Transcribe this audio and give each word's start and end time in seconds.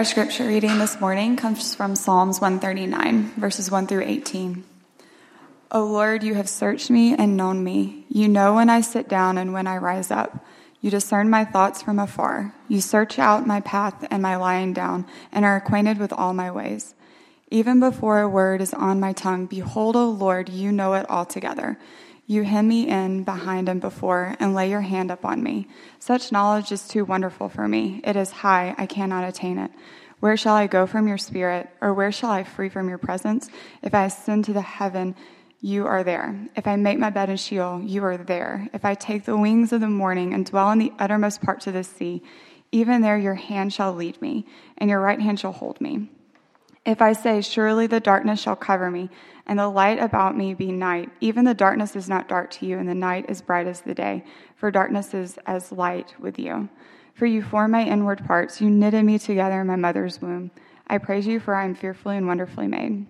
Our 0.00 0.04
scripture 0.04 0.46
reading 0.46 0.78
this 0.78 0.98
morning 0.98 1.36
comes 1.36 1.74
from 1.74 1.94
Psalms 1.94 2.40
139, 2.40 3.32
verses 3.36 3.70
1 3.70 3.86
through 3.86 4.04
18. 4.04 4.64
O 5.72 5.84
Lord, 5.84 6.22
you 6.22 6.32
have 6.36 6.48
searched 6.48 6.88
me 6.88 7.12
and 7.12 7.36
known 7.36 7.62
me. 7.62 8.06
You 8.08 8.26
know 8.26 8.54
when 8.54 8.70
I 8.70 8.80
sit 8.80 9.10
down 9.10 9.36
and 9.36 9.52
when 9.52 9.66
I 9.66 9.76
rise 9.76 10.10
up. 10.10 10.42
You 10.80 10.90
discern 10.90 11.28
my 11.28 11.44
thoughts 11.44 11.82
from 11.82 11.98
afar. 11.98 12.54
You 12.66 12.80
search 12.80 13.18
out 13.18 13.46
my 13.46 13.60
path 13.60 14.06
and 14.10 14.22
my 14.22 14.36
lying 14.36 14.72
down, 14.72 15.04
and 15.32 15.44
are 15.44 15.56
acquainted 15.56 15.98
with 15.98 16.14
all 16.14 16.32
my 16.32 16.50
ways. 16.50 16.94
Even 17.50 17.78
before 17.78 18.22
a 18.22 18.28
word 18.28 18.62
is 18.62 18.72
on 18.72 19.00
my 19.00 19.12
tongue, 19.12 19.44
behold, 19.44 19.96
O 19.96 20.08
Lord, 20.08 20.48
you 20.48 20.72
know 20.72 20.94
it 20.94 21.04
altogether. 21.10 21.78
You 22.30 22.44
hem 22.44 22.68
me 22.68 22.86
in 22.86 23.24
behind 23.24 23.68
and 23.68 23.80
before, 23.80 24.36
and 24.38 24.54
lay 24.54 24.70
your 24.70 24.82
hand 24.82 25.10
upon 25.10 25.42
me. 25.42 25.66
Such 25.98 26.30
knowledge 26.30 26.70
is 26.70 26.86
too 26.86 27.04
wonderful 27.04 27.48
for 27.48 27.66
me. 27.66 28.00
It 28.04 28.14
is 28.14 28.30
high, 28.30 28.72
I 28.78 28.86
cannot 28.86 29.28
attain 29.28 29.58
it. 29.58 29.72
Where 30.20 30.36
shall 30.36 30.54
I 30.54 30.68
go 30.68 30.86
from 30.86 31.08
your 31.08 31.18
spirit, 31.18 31.68
or 31.80 31.92
where 31.92 32.12
shall 32.12 32.30
I 32.30 32.44
flee 32.44 32.68
from 32.68 32.88
your 32.88 32.98
presence? 32.98 33.50
If 33.82 33.96
I 33.96 34.04
ascend 34.04 34.44
to 34.44 34.52
the 34.52 34.60
heaven, 34.60 35.16
you 35.60 35.88
are 35.88 36.04
there. 36.04 36.48
If 36.54 36.68
I 36.68 36.76
make 36.76 37.00
my 37.00 37.10
bed 37.10 37.30
in 37.30 37.36
Sheol, 37.36 37.82
you 37.82 38.04
are 38.04 38.16
there. 38.16 38.68
If 38.72 38.84
I 38.84 38.94
take 38.94 39.24
the 39.24 39.36
wings 39.36 39.72
of 39.72 39.80
the 39.80 39.88
morning 39.88 40.32
and 40.32 40.46
dwell 40.46 40.70
in 40.70 40.78
the 40.78 40.92
uttermost 41.00 41.42
parts 41.42 41.66
of 41.66 41.74
the 41.74 41.82
sea, 41.82 42.22
even 42.70 43.00
there 43.00 43.18
your 43.18 43.34
hand 43.34 43.72
shall 43.72 43.92
lead 43.92 44.22
me, 44.22 44.46
and 44.78 44.88
your 44.88 45.00
right 45.00 45.20
hand 45.20 45.40
shall 45.40 45.50
hold 45.50 45.80
me. 45.80 46.08
If 46.86 47.02
I 47.02 47.12
say, 47.12 47.40
Surely 47.40 47.88
the 47.88 48.00
darkness 48.00 48.40
shall 48.40 48.56
cover 48.56 48.90
me, 48.90 49.10
and 49.50 49.58
the 49.58 49.68
light 49.68 49.98
about 49.98 50.36
me 50.36 50.54
be 50.54 50.70
night, 50.70 51.10
even 51.20 51.44
the 51.44 51.54
darkness 51.54 51.96
is 51.96 52.08
not 52.08 52.28
dark 52.28 52.52
to 52.52 52.66
you, 52.66 52.78
and 52.78 52.88
the 52.88 52.94
night 52.94 53.26
is 53.28 53.42
bright 53.42 53.66
as 53.66 53.80
the 53.80 53.92
day, 53.92 54.24
for 54.54 54.70
darkness 54.70 55.12
is 55.12 55.40
as 55.44 55.72
light 55.72 56.14
with 56.20 56.38
you. 56.38 56.68
For 57.14 57.26
you 57.26 57.42
formed 57.42 57.72
my 57.72 57.84
inward 57.84 58.24
parts, 58.24 58.60
you 58.60 58.70
knitted 58.70 59.04
me 59.04 59.18
together 59.18 59.60
in 59.60 59.66
my 59.66 59.74
mother's 59.74 60.22
womb. 60.22 60.52
I 60.86 60.98
praise 60.98 61.26
you, 61.26 61.40
for 61.40 61.56
I 61.56 61.64
am 61.64 61.74
fearfully 61.74 62.16
and 62.16 62.28
wonderfully 62.28 62.68
made. 62.68 63.06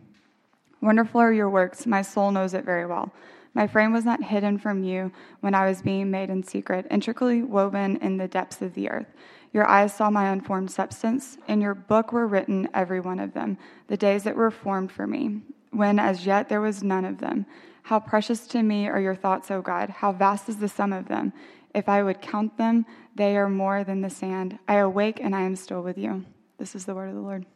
Wonderful 0.80 1.20
are 1.20 1.30
your 1.30 1.50
works, 1.50 1.84
my 1.84 2.00
soul 2.00 2.30
knows 2.30 2.54
it 2.54 2.64
very 2.64 2.86
well. 2.86 3.12
My 3.52 3.66
frame 3.66 3.92
was 3.92 4.06
not 4.06 4.24
hidden 4.24 4.56
from 4.56 4.82
you 4.82 5.12
when 5.40 5.54
I 5.54 5.68
was 5.68 5.82
being 5.82 6.10
made 6.10 6.30
in 6.30 6.42
secret, 6.42 6.86
intricately 6.90 7.42
woven 7.42 7.98
in 7.98 8.16
the 8.16 8.28
depths 8.28 8.62
of 8.62 8.72
the 8.72 8.88
earth. 8.88 9.12
Your 9.52 9.68
eyes 9.68 9.92
saw 9.92 10.08
my 10.08 10.30
unformed 10.30 10.70
substance. 10.70 11.36
In 11.46 11.60
your 11.60 11.74
book 11.74 12.14
were 12.14 12.26
written, 12.26 12.66
every 12.72 13.00
one 13.00 13.20
of 13.20 13.34
them, 13.34 13.58
the 13.88 13.98
days 13.98 14.24
that 14.24 14.36
were 14.36 14.50
formed 14.50 14.90
for 14.90 15.06
me, 15.06 15.42
when 15.70 15.98
as 15.98 16.26
yet 16.26 16.48
there 16.48 16.60
was 16.60 16.82
none 16.82 17.04
of 17.04 17.18
them. 17.18 17.46
How 17.82 18.00
precious 18.00 18.46
to 18.48 18.62
me 18.62 18.88
are 18.88 19.00
your 19.00 19.14
thoughts, 19.14 19.50
O 19.50 19.62
God! 19.62 19.90
How 19.90 20.12
vast 20.12 20.48
is 20.48 20.58
the 20.58 20.68
sum 20.68 20.92
of 20.92 21.08
them! 21.08 21.32
If 21.74 21.88
I 21.88 22.02
would 22.02 22.20
count 22.20 22.58
them, 22.58 22.84
they 23.14 23.36
are 23.36 23.48
more 23.48 23.84
than 23.84 24.00
the 24.00 24.10
sand. 24.10 24.58
I 24.66 24.76
awake 24.76 25.20
and 25.20 25.34
I 25.34 25.42
am 25.42 25.56
still 25.56 25.82
with 25.82 25.98
you. 25.98 26.24
This 26.58 26.74
is 26.74 26.84
the 26.84 26.94
word 26.94 27.08
of 27.08 27.14
the 27.14 27.20
Lord. 27.20 27.46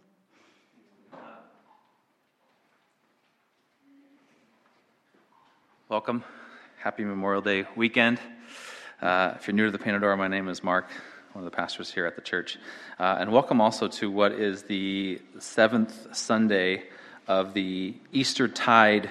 Welcome. 5.88 6.24
Happy 6.78 7.04
Memorial 7.04 7.42
Day 7.42 7.66
weekend. 7.76 8.20
Uh, 9.02 9.34
if 9.36 9.46
you're 9.46 9.54
new 9.54 9.66
to 9.66 9.70
the 9.70 9.78
Panadora, 9.78 10.16
my 10.16 10.28
name 10.28 10.48
is 10.48 10.62
Mark 10.62 10.88
one 11.34 11.44
of 11.44 11.50
the 11.50 11.56
pastors 11.56 11.92
here 11.92 12.06
at 12.06 12.14
the 12.14 12.22
church. 12.22 12.58
Uh, 12.96 13.16
and 13.18 13.32
welcome 13.32 13.60
also 13.60 13.88
to 13.88 14.08
what 14.08 14.30
is 14.30 14.62
the 14.62 15.20
seventh 15.40 16.16
Sunday 16.16 16.84
of 17.26 17.54
the 17.54 17.94
Easter 18.12 18.48
tide 18.48 19.10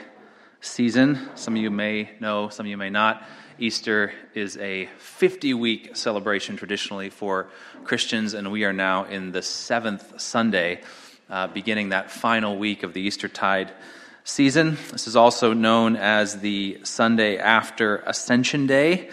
season. 0.62 1.30
Some 1.36 1.56
of 1.56 1.62
you 1.62 1.72
may 1.72 2.10
know, 2.20 2.50
some 2.50 2.66
of 2.66 2.70
you 2.70 2.78
may 2.78 2.90
not. 2.90 3.24
Easter 3.60 4.14
is 4.34 4.58
a 4.58 4.88
50 4.98 5.54
week 5.54 5.96
celebration 5.96 6.58
traditionally 6.58 7.10
for 7.10 7.48
Christians, 7.84 8.34
and 8.34 8.52
we 8.52 8.64
are 8.64 8.74
now 8.74 9.06
in 9.06 9.32
the 9.32 9.42
seventh 9.42 10.20
Sunday, 10.22 10.82
uh, 11.30 11.48
beginning 11.48 11.90
that 11.90 12.12
final 12.12 12.58
week 12.58 12.84
of 12.84 12.94
the 12.94 13.02
Easter 13.02 13.28
tide 13.28 13.72
season. 14.24 14.78
This 14.92 15.08
is 15.08 15.16
also 15.16 15.54
known 15.54 15.96
as 15.96 16.40
the 16.40 16.80
Sunday 16.84 17.38
after 17.38 17.98
Ascension 17.98 18.68
Day. 18.68 19.10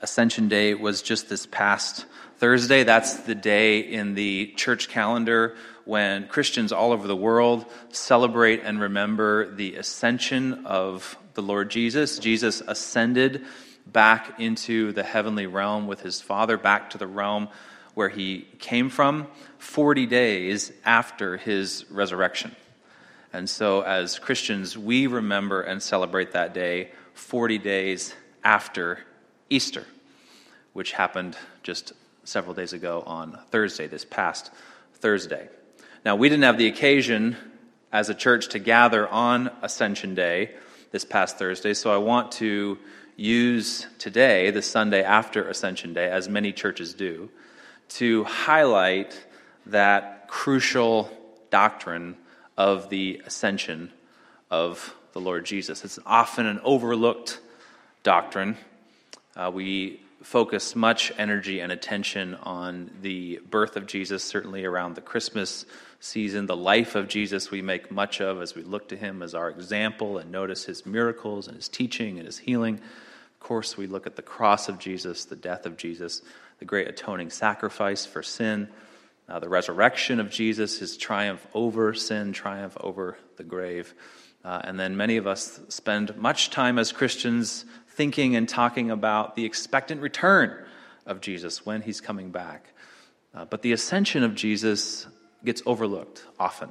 Ascension 0.00 0.48
Day 0.48 0.74
was 0.74 1.02
just 1.02 1.28
this 1.28 1.46
past 1.46 2.06
Thursday, 2.38 2.84
that's 2.84 3.14
the 3.14 3.34
day 3.34 3.80
in 3.80 4.14
the 4.14 4.52
church 4.54 4.88
calendar 4.88 5.56
when 5.88 6.28
Christians 6.28 6.70
all 6.70 6.92
over 6.92 7.08
the 7.08 7.16
world 7.16 7.64
celebrate 7.88 8.60
and 8.62 8.78
remember 8.78 9.50
the 9.54 9.76
ascension 9.76 10.66
of 10.66 11.16
the 11.32 11.40
Lord 11.40 11.70
Jesus. 11.70 12.18
Jesus 12.18 12.60
ascended 12.60 13.46
back 13.86 14.38
into 14.38 14.92
the 14.92 15.02
heavenly 15.02 15.46
realm 15.46 15.86
with 15.86 16.02
his 16.02 16.20
Father, 16.20 16.58
back 16.58 16.90
to 16.90 16.98
the 16.98 17.06
realm 17.06 17.48
where 17.94 18.10
he 18.10 18.46
came 18.58 18.90
from 18.90 19.28
40 19.56 20.04
days 20.04 20.72
after 20.84 21.38
his 21.38 21.86
resurrection. 21.90 22.54
And 23.32 23.48
so, 23.48 23.80
as 23.80 24.18
Christians, 24.18 24.76
we 24.76 25.06
remember 25.06 25.62
and 25.62 25.82
celebrate 25.82 26.32
that 26.32 26.52
day 26.52 26.90
40 27.14 27.56
days 27.56 28.14
after 28.44 28.98
Easter, 29.48 29.86
which 30.74 30.92
happened 30.92 31.34
just 31.62 31.94
several 32.24 32.52
days 32.52 32.74
ago 32.74 33.02
on 33.06 33.38
Thursday, 33.50 33.86
this 33.86 34.04
past 34.04 34.50
Thursday. 34.92 35.48
Now, 36.04 36.14
we 36.14 36.28
didn't 36.28 36.44
have 36.44 36.58
the 36.58 36.68
occasion 36.68 37.36
as 37.90 38.08
a 38.08 38.14
church 38.14 38.48
to 38.50 38.60
gather 38.60 39.08
on 39.08 39.50
Ascension 39.62 40.14
Day 40.14 40.54
this 40.92 41.04
past 41.04 41.38
Thursday, 41.38 41.74
so 41.74 41.92
I 41.92 41.96
want 41.96 42.30
to 42.32 42.78
use 43.16 43.86
today, 43.98 44.52
the 44.52 44.62
Sunday 44.62 45.02
after 45.02 45.48
Ascension 45.48 45.94
Day, 45.94 46.08
as 46.08 46.28
many 46.28 46.52
churches 46.52 46.94
do, 46.94 47.30
to 47.88 48.22
highlight 48.24 49.26
that 49.66 50.28
crucial 50.28 51.10
doctrine 51.50 52.16
of 52.56 52.90
the 52.90 53.20
ascension 53.26 53.90
of 54.52 54.94
the 55.14 55.20
Lord 55.20 55.44
Jesus. 55.44 55.84
It's 55.84 55.98
often 56.06 56.46
an 56.46 56.60
overlooked 56.62 57.40
doctrine. 58.04 58.56
Uh, 59.34 59.50
we 59.52 60.00
focus 60.28 60.76
much 60.76 61.10
energy 61.16 61.60
and 61.60 61.72
attention 61.72 62.34
on 62.42 62.90
the 63.00 63.40
birth 63.48 63.78
of 63.78 63.86
Jesus, 63.86 64.22
certainly 64.22 64.62
around 64.62 64.94
the 64.94 65.00
Christmas 65.00 65.64
season. 66.00 66.44
The 66.44 66.54
life 66.54 66.94
of 66.94 67.08
Jesus 67.08 67.50
we 67.50 67.62
make 67.62 67.90
much 67.90 68.20
of 68.20 68.42
as 68.42 68.54
we 68.54 68.62
look 68.62 68.90
to 68.90 68.96
him 68.96 69.22
as 69.22 69.34
our 69.34 69.48
example 69.48 70.18
and 70.18 70.30
notice 70.30 70.66
his 70.66 70.84
miracles 70.84 71.46
and 71.48 71.56
his 71.56 71.66
teaching 71.66 72.18
and 72.18 72.26
his 72.26 72.36
healing. 72.36 72.74
Of 72.74 73.40
course, 73.40 73.78
we 73.78 73.86
look 73.86 74.06
at 74.06 74.16
the 74.16 74.22
cross 74.22 74.68
of 74.68 74.78
Jesus, 74.78 75.24
the 75.24 75.34
death 75.34 75.64
of 75.64 75.78
Jesus, 75.78 76.20
the 76.58 76.66
great 76.66 76.88
atoning 76.88 77.30
sacrifice 77.30 78.04
for 78.04 78.22
sin, 78.22 78.68
uh, 79.30 79.38
the 79.38 79.48
resurrection 79.48 80.20
of 80.20 80.28
Jesus, 80.28 80.78
his 80.78 80.98
triumph 80.98 81.46
over 81.54 81.94
sin, 81.94 82.34
triumph 82.34 82.76
over 82.80 83.16
the 83.38 83.44
grave. 83.44 83.94
Uh, 84.44 84.60
and 84.62 84.78
then 84.78 84.94
many 84.94 85.16
of 85.16 85.26
us 85.26 85.58
spend 85.70 86.14
much 86.18 86.50
time 86.50 86.78
as 86.78 86.92
Christians 86.92 87.64
thinking 87.98 88.36
and 88.36 88.48
talking 88.48 88.92
about 88.92 89.34
the 89.34 89.44
expectant 89.44 90.00
return 90.00 90.56
of 91.04 91.20
Jesus 91.20 91.66
when 91.66 91.82
he's 91.82 92.00
coming 92.00 92.30
back. 92.30 92.72
Uh, 93.34 93.44
but 93.44 93.62
the 93.62 93.72
ascension 93.72 94.22
of 94.22 94.36
Jesus 94.36 95.08
gets 95.44 95.64
overlooked 95.66 96.24
often 96.38 96.68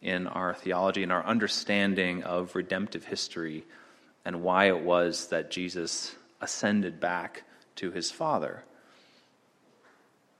in 0.00 0.28
our 0.28 0.54
theology 0.54 1.02
and 1.02 1.10
our 1.10 1.26
understanding 1.26 2.22
of 2.22 2.54
redemptive 2.54 3.04
history 3.04 3.64
and 4.24 4.40
why 4.40 4.66
it 4.66 4.78
was 4.78 5.26
that 5.30 5.50
Jesus 5.50 6.14
ascended 6.40 7.00
back 7.00 7.42
to 7.74 7.90
his 7.90 8.12
Father. 8.12 8.62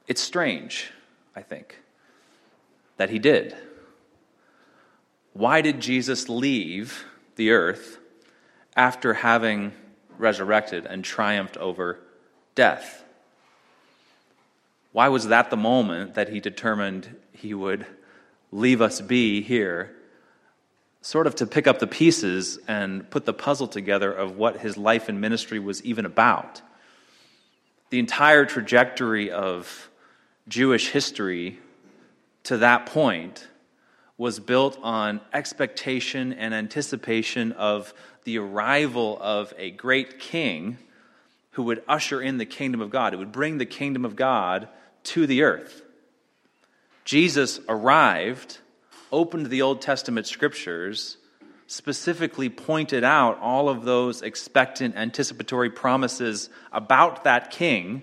It's 0.07 0.21
strange, 0.21 0.93
I 1.35 1.43
think, 1.43 1.81
that 2.97 3.11
he 3.11 3.19
did. 3.19 3.57
Why 5.33 5.63
did 5.63 5.81
Jesus 5.81 6.29
leave 6.29 7.07
the 7.35 7.51
earth 7.51 7.99
after 8.77 9.15
having 9.15 9.73
resurrected 10.23 10.87
and 10.87 11.05
triumphed 11.05 11.57
over 11.59 11.99
death. 12.55 13.05
Why 14.93 15.09
was 15.09 15.29
that 15.29 15.51
the 15.51 15.57
moment 15.57 16.15
that 16.15 16.29
he 16.29 16.41
determined 16.41 17.17
he 17.33 17.53
would 17.55 17.87
leave 18.51 18.81
us 18.81 19.01
be 19.01 19.43
here, 19.43 19.95
sort 21.01 21.27
of 21.27 21.35
to 21.37 21.47
pick 21.47 21.67
up 21.67 21.79
the 21.79 21.87
pieces 21.87 22.59
and 22.69 23.09
put 23.11 23.25
the 23.25 23.33
puzzle 23.33 23.67
together 23.67 24.13
of 24.13 24.37
what 24.37 24.61
his 24.61 24.77
life 24.77 25.09
and 25.09 25.21
ministry 25.21 25.59
was 25.59 25.83
even 25.83 26.07
about? 26.07 26.63
The 27.91 27.99
entire 27.99 28.45
trajectory 28.45 29.31
of 29.31 29.91
Jewish 30.49 30.91
history 30.91 31.59
to 32.45 32.59
that 32.59 32.87
point 32.87 33.49
was 34.19 34.39
built 34.39 34.79
on 34.83 35.21
expectation 35.33 36.33
and 36.33 36.55
anticipation 36.55 37.53
of 37.53 37.93
the 38.25 38.39
arrival 38.39 39.19
of 39.21 39.53
a 39.59 39.71
great 39.71 40.19
king 40.19 40.79
who 41.53 41.65
would 41.65 41.83
usher 41.87 42.21
in 42.21 42.39
the 42.39 42.47
kingdom 42.47 42.81
of 42.81 42.91
God. 42.91 43.13
It 43.13 43.19
would 43.19 43.33
bring 43.33 43.59
the 43.59 43.67
kingdom 43.67 44.05
of 44.05 44.17
God 44.17 44.69
to 45.05 45.27
the 45.27 45.43
earth. 45.43 45.83
Jesus 47.05 47.61
arrived, 47.69 48.59
opened 49.11 49.47
the 49.47 49.63
Old 49.63 49.83
Testament 49.83 50.27
scriptures, 50.27 51.19
specifically 51.67 52.49
pointed 52.49 53.05
out 53.05 53.39
all 53.41 53.69
of 53.69 53.85
those 53.85 54.23
expectant, 54.23 54.97
anticipatory 54.97 55.71
promises 55.71 56.49
about 56.71 57.25
that 57.25 57.51
king, 57.51 58.03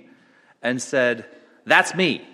and 0.61 0.81
said, 0.81 1.25
That's 1.65 1.95
me. 1.95 2.27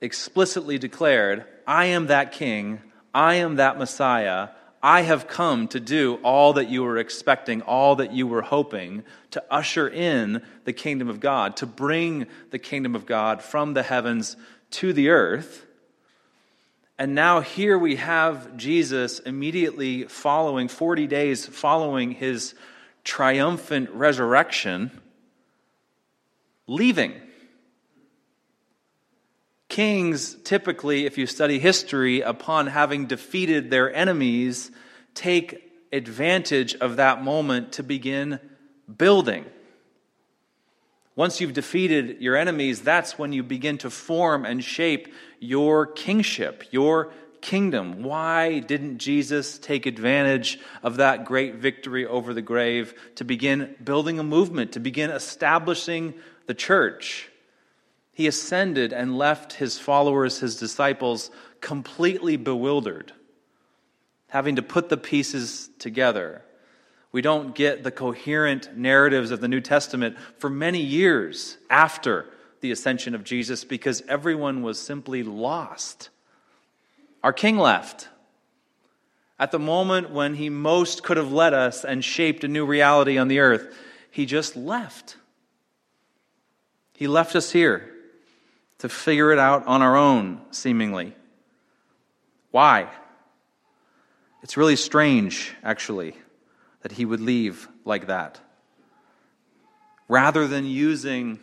explicitly 0.00 0.78
declared, 0.78 1.44
I 1.66 1.86
am 1.86 2.06
that 2.06 2.32
king, 2.32 2.80
I 3.12 3.36
am 3.36 3.56
that 3.56 3.78
Messiah, 3.78 4.48
I 4.84 5.00
have 5.00 5.26
come 5.26 5.66
to 5.68 5.80
do 5.80 6.16
all 6.22 6.52
that 6.52 6.68
you 6.68 6.82
were 6.82 6.98
expecting, 6.98 7.62
all 7.62 7.96
that 7.96 8.12
you 8.12 8.26
were 8.26 8.42
hoping, 8.42 9.02
to 9.30 9.42
usher 9.50 9.88
in 9.88 10.42
the 10.64 10.74
kingdom 10.74 11.08
of 11.08 11.20
God, 11.20 11.56
to 11.56 11.66
bring 11.66 12.26
the 12.50 12.58
kingdom 12.58 12.94
of 12.94 13.06
God 13.06 13.40
from 13.40 13.72
the 13.72 13.82
heavens 13.82 14.36
to 14.72 14.92
the 14.92 15.08
earth. 15.08 15.64
And 16.98 17.14
now 17.14 17.40
here 17.40 17.78
we 17.78 17.96
have 17.96 18.58
Jesus 18.58 19.20
immediately 19.20 20.04
following, 20.04 20.68
40 20.68 21.06
days 21.06 21.46
following 21.46 22.10
his 22.10 22.54
triumphant 23.04 23.88
resurrection, 23.88 24.90
leaving. 26.66 27.14
Kings 29.74 30.36
typically, 30.44 31.04
if 31.04 31.18
you 31.18 31.26
study 31.26 31.58
history, 31.58 32.20
upon 32.20 32.68
having 32.68 33.06
defeated 33.06 33.70
their 33.70 33.92
enemies, 33.92 34.70
take 35.14 35.68
advantage 35.92 36.76
of 36.76 36.94
that 36.98 37.24
moment 37.24 37.72
to 37.72 37.82
begin 37.82 38.38
building. 38.96 39.44
Once 41.16 41.40
you've 41.40 41.54
defeated 41.54 42.20
your 42.20 42.36
enemies, 42.36 42.82
that's 42.82 43.18
when 43.18 43.32
you 43.32 43.42
begin 43.42 43.76
to 43.78 43.90
form 43.90 44.44
and 44.44 44.62
shape 44.62 45.12
your 45.40 45.86
kingship, 45.86 46.62
your 46.70 47.12
kingdom. 47.40 48.04
Why 48.04 48.60
didn't 48.60 48.98
Jesus 48.98 49.58
take 49.58 49.86
advantage 49.86 50.60
of 50.84 50.98
that 50.98 51.24
great 51.24 51.56
victory 51.56 52.06
over 52.06 52.32
the 52.32 52.42
grave 52.42 52.94
to 53.16 53.24
begin 53.24 53.74
building 53.82 54.20
a 54.20 54.22
movement, 54.22 54.70
to 54.74 54.78
begin 54.78 55.10
establishing 55.10 56.14
the 56.46 56.54
church? 56.54 57.28
He 58.14 58.28
ascended 58.28 58.92
and 58.92 59.18
left 59.18 59.54
his 59.54 59.78
followers, 59.78 60.38
his 60.38 60.56
disciples, 60.56 61.32
completely 61.60 62.36
bewildered, 62.36 63.12
having 64.28 64.54
to 64.56 64.62
put 64.62 64.88
the 64.88 64.96
pieces 64.96 65.68
together. 65.80 66.42
We 67.10 67.22
don't 67.22 67.56
get 67.56 67.82
the 67.82 67.90
coherent 67.90 68.76
narratives 68.76 69.32
of 69.32 69.40
the 69.40 69.48
New 69.48 69.60
Testament 69.60 70.16
for 70.38 70.48
many 70.48 70.80
years 70.80 71.58
after 71.68 72.26
the 72.60 72.70
ascension 72.70 73.16
of 73.16 73.24
Jesus 73.24 73.64
because 73.64 74.02
everyone 74.08 74.62
was 74.62 74.80
simply 74.80 75.24
lost. 75.24 76.10
Our 77.24 77.32
king 77.32 77.58
left. 77.58 78.08
At 79.40 79.50
the 79.50 79.58
moment 79.58 80.10
when 80.10 80.34
he 80.34 80.50
most 80.50 81.02
could 81.02 81.16
have 81.16 81.32
led 81.32 81.52
us 81.52 81.84
and 81.84 82.04
shaped 82.04 82.44
a 82.44 82.48
new 82.48 82.64
reality 82.64 83.18
on 83.18 83.26
the 83.26 83.40
earth, 83.40 83.76
he 84.08 84.24
just 84.24 84.54
left. 84.54 85.16
He 86.96 87.08
left 87.08 87.34
us 87.34 87.50
here 87.50 87.90
to 88.84 88.88
figure 88.90 89.32
it 89.32 89.38
out 89.38 89.66
on 89.66 89.80
our 89.80 89.96
own, 89.96 90.38
seemingly. 90.50 91.14
Why? 92.50 92.86
It's 94.42 94.58
really 94.58 94.76
strange, 94.76 95.54
actually, 95.62 96.14
that 96.82 96.92
he 96.92 97.06
would 97.06 97.22
leave 97.22 97.66
like 97.86 98.08
that. 98.08 98.38
Rather 100.06 100.46
than 100.46 100.66
using 100.66 101.38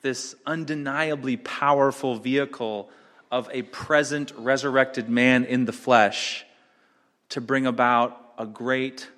this 0.00 0.34
undeniably 0.46 1.36
powerful 1.36 2.16
vehicle 2.16 2.88
of 3.30 3.50
a 3.52 3.60
present 3.60 4.32
resurrected 4.38 5.10
man 5.10 5.44
in 5.44 5.66
the 5.66 5.74
flesh 5.74 6.46
to 7.28 7.42
bring 7.42 7.66
about 7.66 8.18
a 8.38 8.46
great 8.46 9.10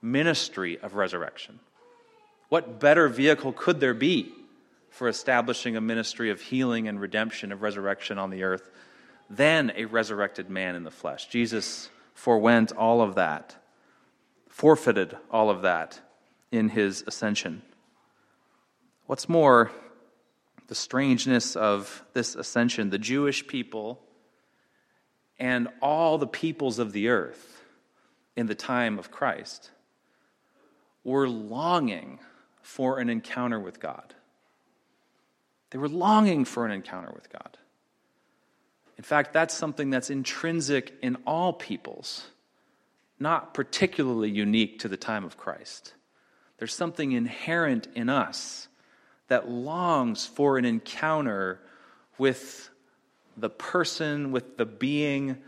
ministry 0.00 0.78
of 0.78 0.94
resurrection. 0.94 1.60
What 2.48 2.80
better 2.80 3.08
vehicle 3.08 3.52
could 3.52 3.78
there 3.78 3.92
be 3.92 4.32
for 4.94 5.08
establishing 5.08 5.76
a 5.76 5.80
ministry 5.80 6.30
of 6.30 6.40
healing 6.40 6.86
and 6.86 7.00
redemption, 7.00 7.50
of 7.50 7.62
resurrection 7.62 8.16
on 8.16 8.30
the 8.30 8.44
earth, 8.44 8.70
than 9.28 9.72
a 9.74 9.86
resurrected 9.86 10.48
man 10.48 10.76
in 10.76 10.84
the 10.84 10.90
flesh. 10.90 11.26
Jesus 11.26 11.90
forewent 12.14 12.70
all 12.70 13.02
of 13.02 13.16
that, 13.16 13.56
forfeited 14.48 15.16
all 15.32 15.50
of 15.50 15.62
that 15.62 16.00
in 16.52 16.68
his 16.68 17.02
ascension. 17.08 17.62
What's 19.06 19.28
more, 19.28 19.72
the 20.68 20.76
strangeness 20.76 21.56
of 21.56 22.04
this 22.12 22.36
ascension, 22.36 22.90
the 22.90 22.98
Jewish 22.98 23.48
people 23.48 24.00
and 25.40 25.66
all 25.82 26.18
the 26.18 26.28
peoples 26.28 26.78
of 26.78 26.92
the 26.92 27.08
earth 27.08 27.64
in 28.36 28.46
the 28.46 28.54
time 28.54 29.00
of 29.00 29.10
Christ 29.10 29.72
were 31.02 31.28
longing 31.28 32.20
for 32.62 33.00
an 33.00 33.10
encounter 33.10 33.58
with 33.58 33.80
God. 33.80 34.14
They 35.74 35.78
were 35.78 35.88
longing 35.88 36.44
for 36.44 36.64
an 36.64 36.70
encounter 36.70 37.10
with 37.12 37.32
God. 37.32 37.58
In 38.96 39.02
fact, 39.02 39.32
that's 39.32 39.52
something 39.52 39.90
that's 39.90 40.08
intrinsic 40.08 40.94
in 41.02 41.16
all 41.26 41.52
peoples, 41.52 42.28
not 43.18 43.54
particularly 43.54 44.30
unique 44.30 44.78
to 44.78 44.88
the 44.88 44.96
time 44.96 45.24
of 45.24 45.36
Christ. 45.36 45.94
There's 46.58 46.72
something 46.72 47.10
inherent 47.10 47.88
in 47.96 48.08
us 48.08 48.68
that 49.26 49.48
longs 49.48 50.24
for 50.24 50.58
an 50.58 50.64
encounter 50.64 51.58
with 52.18 52.70
the 53.36 53.50
person, 53.50 54.30
with 54.30 54.56
the 54.56 54.66
being 54.66 55.38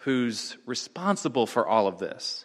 who's 0.00 0.58
responsible 0.66 1.46
for 1.46 1.66
all 1.66 1.86
of 1.86 1.98
this, 1.98 2.44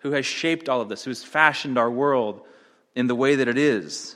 who 0.00 0.10
has 0.10 0.26
shaped 0.26 0.68
all 0.68 0.82
of 0.82 0.90
this, 0.90 1.02
who's 1.02 1.24
fashioned 1.24 1.78
our 1.78 1.90
world 1.90 2.42
in 2.94 3.06
the 3.06 3.14
way 3.14 3.36
that 3.36 3.48
it 3.48 3.56
is. 3.56 4.15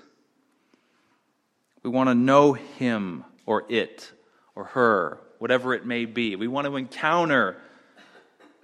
We 1.83 1.91
want 1.91 2.09
to 2.09 2.15
know 2.15 2.53
him 2.53 3.25
or 3.47 3.65
it 3.69 4.11
or 4.55 4.65
her, 4.65 5.19
whatever 5.39 5.75
it 5.75 5.87
may 5.87 6.05
be. 6.05 6.37
We 6.37 6.49
want 6.49 6.67
to 6.67 6.77
encounter 6.77 7.57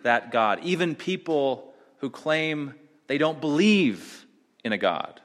that 0.03 0.31
God. 0.31 0.61
Even 0.63 0.95
people 0.95 1.73
who 1.99 2.11
claim 2.11 2.75
they 3.07 3.19
don't 3.19 3.41
believe 3.41 4.27
in 4.65 4.73
a 4.73 4.79
God 4.79 5.21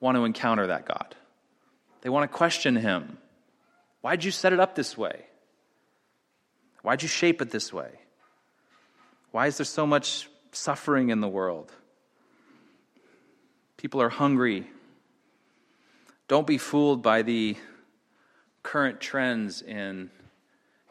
want 0.00 0.16
to 0.16 0.24
encounter 0.24 0.66
that 0.68 0.86
God. 0.86 1.14
They 2.02 2.10
want 2.10 2.30
to 2.30 2.36
question 2.36 2.76
him. 2.76 3.18
Why'd 4.02 4.22
you 4.22 4.30
set 4.30 4.52
it 4.52 4.60
up 4.60 4.74
this 4.74 4.96
way? 4.96 5.24
Why'd 6.82 7.02
you 7.02 7.08
shape 7.08 7.42
it 7.42 7.50
this 7.50 7.72
way? 7.72 7.90
Why 9.32 9.48
is 9.48 9.56
there 9.56 9.64
so 9.64 9.86
much 9.86 10.28
suffering 10.52 11.08
in 11.08 11.20
the 11.20 11.28
world? 11.28 11.72
People 13.76 14.00
are 14.00 14.08
hungry 14.08 14.66
don't 16.28 16.46
be 16.46 16.58
fooled 16.58 17.02
by 17.02 17.22
the 17.22 17.56
current 18.62 19.00
trends 19.00 19.62
in 19.62 20.10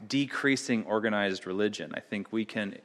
decreasing 0.08 0.86
organized 0.86 1.46
religion. 1.46 1.92
I 1.94 2.00
think 2.00 2.32
we 2.32 2.46
can 2.46 2.78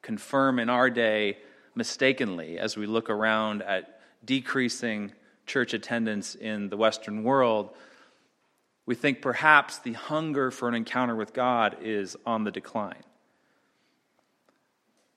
confirm 0.00 0.58
in 0.58 0.70
our 0.70 0.88
day 0.88 1.38
mistakenly 1.74 2.58
as 2.58 2.76
we 2.76 2.86
look 2.86 3.10
around 3.10 3.62
at 3.62 4.00
decreasing 4.24 5.12
church 5.46 5.74
attendance 5.74 6.34
in 6.34 6.68
the 6.68 6.76
Western 6.76 7.22
world. 7.22 7.74
We 8.86 8.94
think 8.94 9.20
perhaps 9.20 9.78
the 9.78 9.92
hunger 9.92 10.50
for 10.50 10.68
an 10.68 10.74
encounter 10.74 11.14
with 11.14 11.34
God 11.34 11.76
is 11.82 12.16
on 12.24 12.44
the 12.44 12.50
decline. 12.50 13.02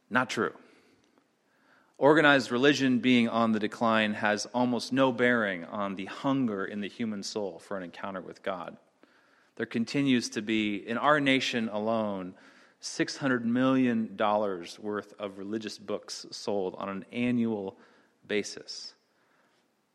Not 0.09 0.29
true. 0.29 0.53
Organized 2.01 2.51
religion 2.51 2.97
being 2.97 3.29
on 3.29 3.51
the 3.51 3.59
decline 3.59 4.15
has 4.15 4.47
almost 4.55 4.91
no 4.91 5.11
bearing 5.11 5.65
on 5.65 5.93
the 5.93 6.05
hunger 6.05 6.65
in 6.65 6.81
the 6.81 6.89
human 6.89 7.21
soul 7.21 7.59
for 7.59 7.77
an 7.77 7.83
encounter 7.83 8.21
with 8.21 8.41
God. 8.41 8.75
There 9.57 9.67
continues 9.67 10.27
to 10.29 10.41
be, 10.41 10.77
in 10.77 10.97
our 10.97 11.19
nation 11.19 11.69
alone, 11.69 12.33
$600 12.81 13.43
million 13.43 14.17
worth 14.17 15.13
of 15.19 15.37
religious 15.37 15.77
books 15.77 16.25
sold 16.31 16.73
on 16.79 16.89
an 16.89 17.05
annual 17.11 17.77
basis. 18.27 18.95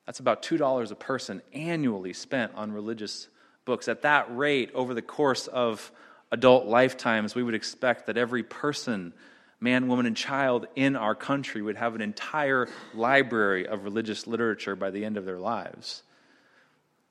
That's 0.06 0.20
about 0.20 0.44
$2 0.44 0.92
a 0.92 0.94
person 0.94 1.42
annually 1.52 2.12
spent 2.12 2.52
on 2.54 2.70
religious 2.70 3.26
books. 3.64 3.88
At 3.88 4.02
that 4.02 4.28
rate, 4.30 4.70
over 4.74 4.94
the 4.94 5.02
course 5.02 5.48
of 5.48 5.90
adult 6.30 6.66
lifetimes, 6.66 7.34
we 7.34 7.42
would 7.42 7.56
expect 7.56 8.06
that 8.06 8.16
every 8.16 8.44
person 8.44 9.12
man, 9.60 9.88
woman, 9.88 10.06
and 10.06 10.16
child 10.16 10.66
in 10.76 10.96
our 10.96 11.14
country 11.14 11.62
would 11.62 11.76
have 11.76 11.94
an 11.94 12.00
entire 12.00 12.68
library 12.94 13.66
of 13.66 13.84
religious 13.84 14.26
literature 14.26 14.76
by 14.76 14.90
the 14.90 15.04
end 15.04 15.16
of 15.16 15.24
their 15.24 15.38
lives. 15.38 16.02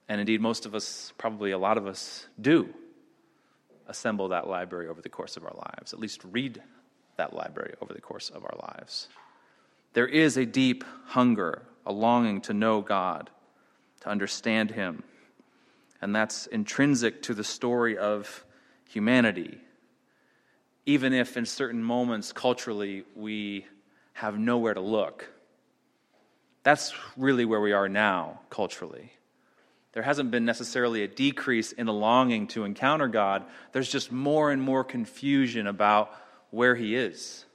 And 0.07 0.21
indeed, 0.21 0.41
most 0.41 0.65
of 0.65 0.75
us, 0.75 1.13
probably 1.17 1.51
a 1.51 1.57
lot 1.57 1.77
of 1.77 1.87
us, 1.87 2.27
do 2.39 2.69
assemble 3.87 4.29
that 4.29 4.47
library 4.47 4.87
over 4.87 5.01
the 5.01 5.09
course 5.09 5.37
of 5.37 5.43
our 5.43 5.55
lives, 5.55 5.93
at 5.93 5.99
least 5.99 6.21
read 6.23 6.61
that 7.17 7.33
library 7.33 7.75
over 7.81 7.93
the 7.93 8.01
course 8.01 8.29
of 8.29 8.43
our 8.43 8.57
lives. 8.61 9.07
There 9.93 10.07
is 10.07 10.37
a 10.37 10.45
deep 10.45 10.83
hunger, 11.05 11.61
a 11.85 11.93
longing 11.93 12.41
to 12.41 12.53
know 12.53 12.81
God, 12.81 13.29
to 14.01 14.09
understand 14.09 14.71
Him. 14.71 15.03
And 16.01 16.15
that's 16.15 16.47
intrinsic 16.47 17.23
to 17.23 17.33
the 17.33 17.43
story 17.43 17.97
of 17.97 18.43
humanity 18.89 19.59
even 20.85 21.13
if 21.13 21.37
in 21.37 21.45
certain 21.45 21.83
moments 21.83 22.31
culturally 22.31 23.03
we 23.15 23.65
have 24.13 24.37
nowhere 24.37 24.73
to 24.73 24.81
look. 24.81 25.29
That's 26.63 26.93
really 27.17 27.45
where 27.45 27.61
we 27.61 27.73
are 27.73 27.89
now, 27.89 28.39
culturally. 28.49 29.11
There 29.93 30.03
hasn't 30.03 30.31
been 30.31 30.45
necessarily 30.45 31.03
a 31.03 31.07
decrease 31.07 31.71
in 31.71 31.85
the 31.85 31.93
longing 31.93 32.47
to 32.47 32.65
encounter 32.65 33.07
God. 33.07 33.45
There's 33.71 33.89
just 33.89 34.11
more 34.11 34.51
and 34.51 34.61
more 34.61 34.83
confusion 34.83 35.67
about 35.67 36.11
where 36.49 36.75
He 36.75 36.95
is, 36.95 37.45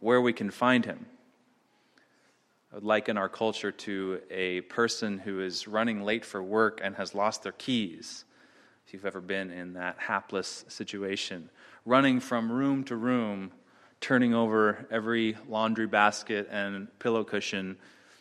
where 0.00 0.20
we 0.20 0.32
can 0.32 0.50
find 0.50 0.84
Him. 0.84 1.06
I 2.72 2.76
would 2.76 2.84
liken 2.84 3.18
our 3.18 3.28
culture 3.28 3.70
to 3.70 4.20
a 4.30 4.62
person 4.62 5.18
who 5.18 5.40
is 5.40 5.68
running 5.68 6.02
late 6.02 6.24
for 6.24 6.42
work 6.42 6.80
and 6.82 6.96
has 6.96 7.14
lost 7.14 7.42
their 7.42 7.52
keys. 7.52 8.24
If 8.86 8.92
you've 8.92 9.06
ever 9.06 9.20
been 9.20 9.50
in 9.50 9.74
that 9.74 9.96
hapless 9.98 10.64
situation, 10.68 11.48
running 11.84 12.20
from 12.20 12.52
room 12.52 12.84
to 12.84 12.96
room, 12.96 13.52
turning 14.02 14.34
over 14.34 14.86
every 14.90 15.36
laundry 15.48 15.86
basket 15.86 16.48
and 16.50 16.88
pillow 16.98 17.24
cushion. 17.24 17.78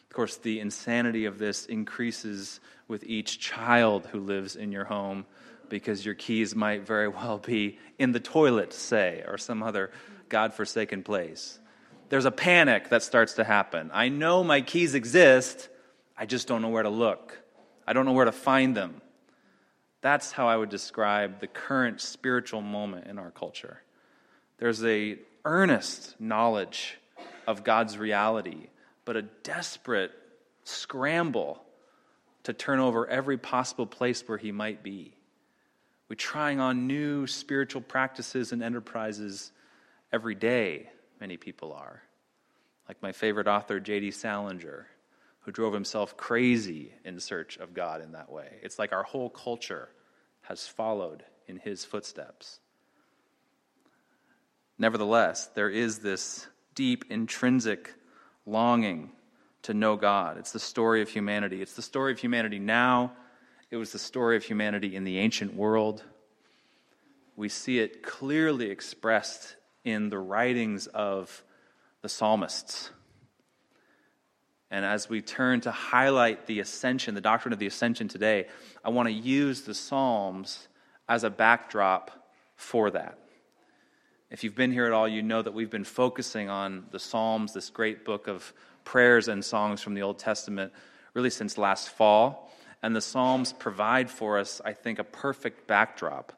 Of 0.10 0.15
course, 0.15 0.38
the 0.38 0.60
insanity 0.60 1.25
of 1.25 1.39
this 1.39 1.65
increases 1.65 2.60
with 2.88 3.03
each 3.03 3.39
child 3.39 4.08
who 4.12 4.20
lives 4.20 4.56
in 4.56 4.72
your 4.72 4.86
home 4.86 5.25
because 5.70 6.06
your 6.06 6.15
keys 6.15 6.56
might 6.56 6.86
very 6.86 7.08
well 7.08 7.39
be 7.39 7.80
in 7.98 8.12
the 8.12 8.20
toilet, 8.20 8.74
say, 8.74 9.24
or 9.27 9.38
some 9.38 9.63
other 9.63 9.91
God-forsaken 10.30 11.03
place. 11.03 11.60
There's 12.10 12.25
a 12.25 12.32
panic 12.32 12.89
that 12.89 13.03
starts 13.03 13.34
to 13.34 13.44
happen. 13.44 13.89
I 13.94 14.10
know 14.10 14.44
my 14.44 14.62
keys 14.62 14.96
exist, 14.96 15.70
I 16.18 16.25
just 16.25 16.48
don't 16.48 16.62
know 16.62 16.70
where 16.70 16.84
to 16.84 16.89
look. 16.89 17.39
I 17.88 17.94
don't 17.94 18.06
know 18.06 18.13
where 18.13 18.25
to 18.25 18.32
find 18.32 18.75
them. 18.75 19.01
That's 20.01 20.31
how 20.31 20.48
I 20.48 20.58
would 20.58 20.70
describe 20.70 21.39
the 21.39 21.48
current 21.48 22.01
spiritual 22.01 22.62
moment 22.62 23.08
in 23.08 23.20
our 23.20 23.31
culture. 23.31 23.81
There's 24.58 24.84
a 24.84 25.17
earnest 25.46 26.20
knowledge 26.20 26.98
of 27.48 27.63
God's 27.63 27.98
reality, 27.98 28.67
but 29.05 29.15
a 29.15 29.22
desperate 29.22 30.12
scramble 30.63 31.63
to 32.43 32.53
turn 32.53 32.79
over 32.79 33.08
every 33.08 33.38
possible 33.38 33.86
place 33.86 34.27
where 34.27 34.38
he 34.38 34.51
might 34.51 34.84
be. 34.84 35.13
We're 36.10 36.15
trying 36.15 36.60
on 36.60 36.88
new 36.88 37.27
spiritual 37.27 37.81
practices 37.81 38.51
and 38.51 38.62
enterprises 38.62 39.51
every 40.12 40.36
day, 40.36 40.89
many 41.20 41.38
people 41.38 41.72
are. 41.72 42.01
Like 42.88 43.01
my 43.01 43.12
favorite 43.12 43.48
author, 43.48 43.79
J.D. 43.79 44.12
Salinger, 44.12 44.88
who 45.41 45.51
drove 45.51 45.74
himself 45.74 46.15
crazy 46.17 46.93
in 47.03 47.19
search 47.19 47.57
of 47.57 47.74
God 47.74 48.01
in 48.01 48.12
that 48.12 48.31
way. 48.31 48.60
It's 48.62 48.77
like 48.77 48.93
our 48.93 49.03
whole 49.03 49.29
culture 49.29 49.89
has 50.41 50.67
followed 50.67 51.24
in 51.48 51.57
his 51.57 51.83
footsteps. 51.83 52.60
Nevertheless, 54.77 55.48
there 55.48 55.69
is 55.69 56.00
this 56.00 56.48
deep 56.75 57.05
intrinsic 57.10 57.93
longing 58.45 59.12
to 59.63 59.74
know 59.74 59.95
God. 59.95 60.38
It's 60.38 60.51
the 60.51 60.60
story 60.60 61.01
of 61.01 61.10
humanity. 61.10 61.62
It's 61.62 61.75
the 61.75 61.81
story 61.81 62.12
of 62.12 62.19
humanity 62.19 62.60
now. 62.60 63.13
It 63.69 63.77
was 63.77 63.91
the 63.91 64.00
story 64.00 64.38
of 64.38 64.43
humanity 64.43 64.95
in 64.95 65.03
the 65.03 65.19
ancient 65.19 65.53
world. 65.53 66.03
We 67.36 67.50
see 67.50 67.79
it 67.79 68.03
clearly 68.03 68.69
expressed 68.69 69.55
in 69.83 70.10
the 70.10 70.19
writings 70.19 70.88
of 70.88 71.43
the 72.01 72.10
psalmists. 72.10 72.91
And 74.71 74.85
as 74.85 75.09
we 75.09 75.21
turn 75.21 75.59
to 75.61 75.71
highlight 75.71 76.47
the 76.47 76.61
ascension, 76.61 77.13
the 77.13 77.21
doctrine 77.21 77.51
of 77.51 77.59
the 77.59 77.67
ascension 77.67 78.07
today, 78.07 78.47
I 78.83 78.89
want 78.89 79.09
to 79.09 79.13
use 79.13 79.61
the 79.63 79.73
Psalms 79.73 80.69
as 81.09 81.25
a 81.25 81.29
backdrop 81.29 82.09
for 82.55 82.89
that. 82.91 83.19
If 84.29 84.45
you've 84.45 84.55
been 84.55 84.71
here 84.71 84.85
at 84.85 84.93
all, 84.93 85.09
you 85.09 85.21
know 85.21 85.41
that 85.41 85.53
we've 85.53 85.69
been 85.69 85.83
focusing 85.83 86.49
on 86.49 86.85
the 86.91 86.99
Psalms, 86.99 87.53
this 87.53 87.69
great 87.69 88.05
book 88.05 88.29
of 88.29 88.53
prayers 88.85 89.27
and 89.27 89.43
songs 89.43 89.81
from 89.81 89.93
the 89.93 90.03
Old 90.03 90.19
Testament, 90.19 90.71
really 91.13 91.29
since 91.29 91.57
last 91.57 91.89
fall. 91.89 92.49
And 92.81 92.95
the 92.95 93.01
Psalms 93.01 93.51
provide 93.51 94.09
for 94.09 94.39
us, 94.39 94.61
I 94.63 94.71
think, 94.71 94.99
a 94.99 95.03
perfect 95.03 95.67
backdrop 95.67 96.31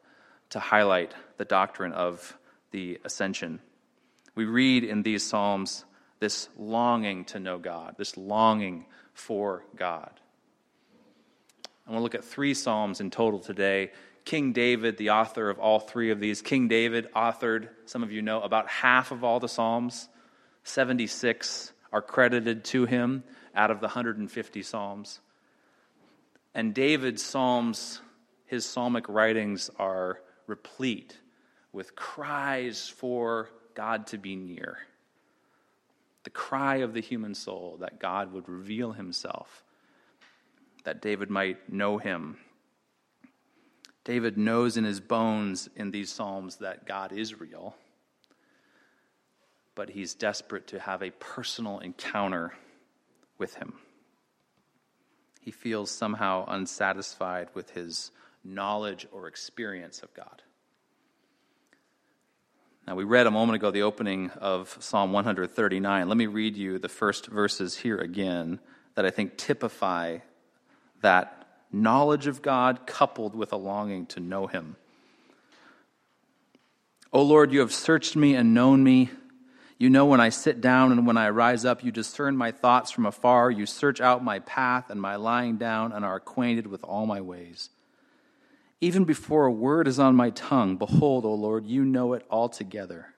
to 0.49 0.59
highlight 0.59 1.13
the 1.37 1.45
doctrine 1.45 1.93
of 1.93 2.35
the 2.71 2.99
ascension. 3.05 3.59
We 4.33 4.45
read 4.45 4.83
in 4.83 5.03
these 5.03 5.23
Psalms 5.23 5.85
this 6.23 6.47
longing 6.57 7.25
to 7.25 7.37
know 7.37 7.57
God, 7.57 7.95
this 7.97 8.15
longing 8.15 8.85
for 9.13 9.65
God. 9.75 10.21
I 11.85 11.91
want 11.91 11.99
to 11.99 12.03
look 12.03 12.15
at 12.15 12.23
three 12.23 12.53
Psalms 12.53 13.01
in 13.01 13.11
total 13.11 13.41
today. 13.41 13.91
King 14.23 14.53
David, 14.53 14.95
the 14.95 15.09
author 15.09 15.49
of 15.49 15.59
all 15.59 15.81
three 15.81 16.11
of 16.11 16.21
these, 16.21 16.41
King 16.41 16.69
David 16.69 17.11
authored, 17.13 17.67
some 17.87 18.03
of 18.03 18.13
you 18.13 18.21
know, 18.21 18.39
about 18.39 18.69
half 18.69 19.11
of 19.11 19.25
all 19.25 19.41
the 19.41 19.49
Psalms. 19.49 20.07
76 20.63 21.73
are 21.91 22.01
credited 22.01 22.63
to 22.63 22.85
him 22.85 23.25
out 23.53 23.69
of 23.69 23.81
the 23.81 23.87
150 23.87 24.63
Psalms. 24.63 25.19
And 26.55 26.73
David's 26.73 27.21
Psalms, 27.21 27.99
his 28.45 28.65
psalmic 28.65 29.09
writings 29.09 29.69
are 29.77 30.21
replete 30.47 31.17
with 31.73 31.97
cries 31.97 32.87
for 32.87 33.49
God 33.75 34.07
to 34.07 34.17
be 34.17 34.37
near. 34.37 34.77
The 36.23 36.29
cry 36.29 36.77
of 36.77 36.93
the 36.93 37.01
human 37.01 37.35
soul 37.35 37.77
that 37.79 37.99
God 37.99 38.31
would 38.31 38.47
reveal 38.47 38.93
himself, 38.93 39.63
that 40.83 41.01
David 41.01 41.29
might 41.29 41.71
know 41.71 41.97
him. 41.97 42.37
David 44.05 44.37
knows 44.37 44.77
in 44.77 44.83
his 44.83 44.99
bones 44.99 45.69
in 45.75 45.91
these 45.91 46.11
Psalms 46.11 46.57
that 46.57 46.85
God 46.85 47.11
is 47.11 47.39
real, 47.39 47.75
but 49.75 49.89
he's 49.89 50.13
desperate 50.13 50.67
to 50.67 50.79
have 50.79 51.01
a 51.01 51.11
personal 51.11 51.79
encounter 51.79 52.53
with 53.37 53.55
him. 53.55 53.73
He 55.41 55.51
feels 55.51 55.91
somehow 55.91 56.45
unsatisfied 56.47 57.49
with 57.53 57.71
his 57.71 58.11
knowledge 58.43 59.07
or 59.11 59.27
experience 59.27 60.01
of 60.01 60.13
God. 60.13 60.41
Now, 62.85 62.95
we 62.95 63.05
read 63.05 63.27
a 63.27 63.31
moment 63.31 63.55
ago 63.55 63.71
the 63.71 63.83
opening 63.83 64.29
of 64.31 64.77
Psalm 64.81 65.13
139. 65.13 66.09
Let 66.09 66.17
me 66.17 66.25
read 66.25 66.57
you 66.57 66.79
the 66.79 66.89
first 66.89 67.27
verses 67.27 67.77
here 67.77 67.97
again 67.97 68.59
that 68.95 69.05
I 69.05 69.09
think 69.09 69.37
typify 69.37 70.17
that 71.01 71.47
knowledge 71.71 72.27
of 72.27 72.41
God 72.41 72.85
coupled 72.85 73.35
with 73.35 73.53
a 73.53 73.57
longing 73.57 74.05
to 74.07 74.19
know 74.19 74.47
Him. 74.47 74.75
O 77.13 77.21
Lord, 77.21 77.53
you 77.53 77.61
have 77.61 77.73
searched 77.73 78.17
me 78.17 78.35
and 78.35 78.53
known 78.53 78.83
me. 78.83 79.11
You 79.77 79.89
know 79.89 80.05
when 80.05 80.19
I 80.19 80.27
sit 80.27 80.59
down 80.59 80.91
and 80.91 81.07
when 81.07 81.15
I 81.15 81.29
rise 81.29 81.63
up. 81.63 81.85
You 81.85 81.91
discern 81.91 82.35
my 82.35 82.51
thoughts 82.51 82.91
from 82.91 83.05
afar. 83.05 83.49
You 83.49 83.65
search 83.65 84.01
out 84.01 84.25
my 84.25 84.39
path 84.39 84.89
and 84.89 85.01
my 85.01 85.15
lying 85.15 85.55
down 85.55 85.93
and 85.93 86.03
are 86.03 86.17
acquainted 86.17 86.67
with 86.67 86.83
all 86.83 87.05
my 87.05 87.21
ways. 87.21 87.69
Even 88.83 89.05
before 89.05 89.45
a 89.45 89.51
word 89.51 89.87
is 89.87 89.97
on 89.97 90.13
my 90.13 90.29
tongue, 90.31 90.75
behold, 90.75 91.23
O 91.23 91.33
Lord, 91.33 91.65
you 91.65 91.85
know 91.85 92.11
it 92.11 92.25
altogether. 92.29 93.15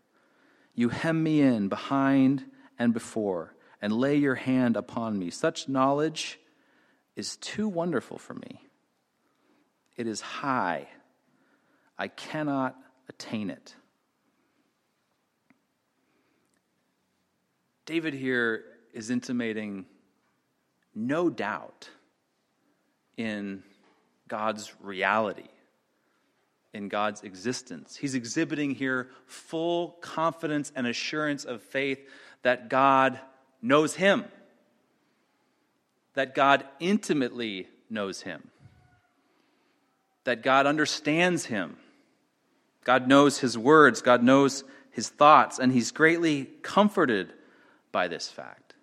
You 0.76 0.90
hem 0.90 1.24
me 1.24 1.42
in 1.42 1.70
behind 1.70 2.46
and 2.78 2.94
before, 2.94 3.56
and 3.82 3.92
lay 3.92 4.16
your 4.16 4.36
hand 4.36 4.78
upon 4.78 5.18
me. 5.18 5.32
Such 5.32 5.68
knowledge 5.68 6.40
is 7.16 7.38
too 7.38 7.68
wonderful 7.68 8.20
for 8.20 8.36
me. 8.36 8.62
It 9.98 10.06
is 10.06 10.22
high. 10.22 10.88
I 11.98 12.10
cannot 12.10 12.76
attain 13.10 13.50
it. 13.50 13.74
David 17.88 18.14
here 18.14 18.66
is 18.94 19.10
intimating 19.10 19.88
no 20.94 21.32
doubt 21.32 21.90
in 23.18 23.64
God's 24.28 24.72
reality 24.80 25.50
in 26.76 26.90
God's 26.90 27.24
existence. 27.24 27.96
He's 27.96 28.16
exhibiting 28.16 28.76
here 28.76 29.10
full 29.28 29.92
confidence 30.02 30.74
and 30.76 30.86
assurance 30.86 31.46
of 31.46 31.62
faith 31.62 32.06
that 32.42 32.70
God 32.70 33.18
knows 33.62 33.96
him, 33.96 34.26
that 36.16 36.36
God 36.36 36.66
intimately 36.82 37.70
knows 37.90 38.24
him, 38.24 38.50
that 40.26 40.44
God 40.44 40.68
understands 40.68 41.46
him. 41.46 41.78
God 42.84 43.08
knows 43.08 43.40
his 43.40 43.58
words, 43.58 44.02
God 44.02 44.22
knows 44.22 44.66
his 44.92 45.08
thoughts, 45.08 45.60
and 45.60 45.72
he's 45.72 45.92
greatly 45.92 46.46
comforted 46.62 47.32
by 47.94 48.10
this 48.10 48.30
fact. 48.30 48.76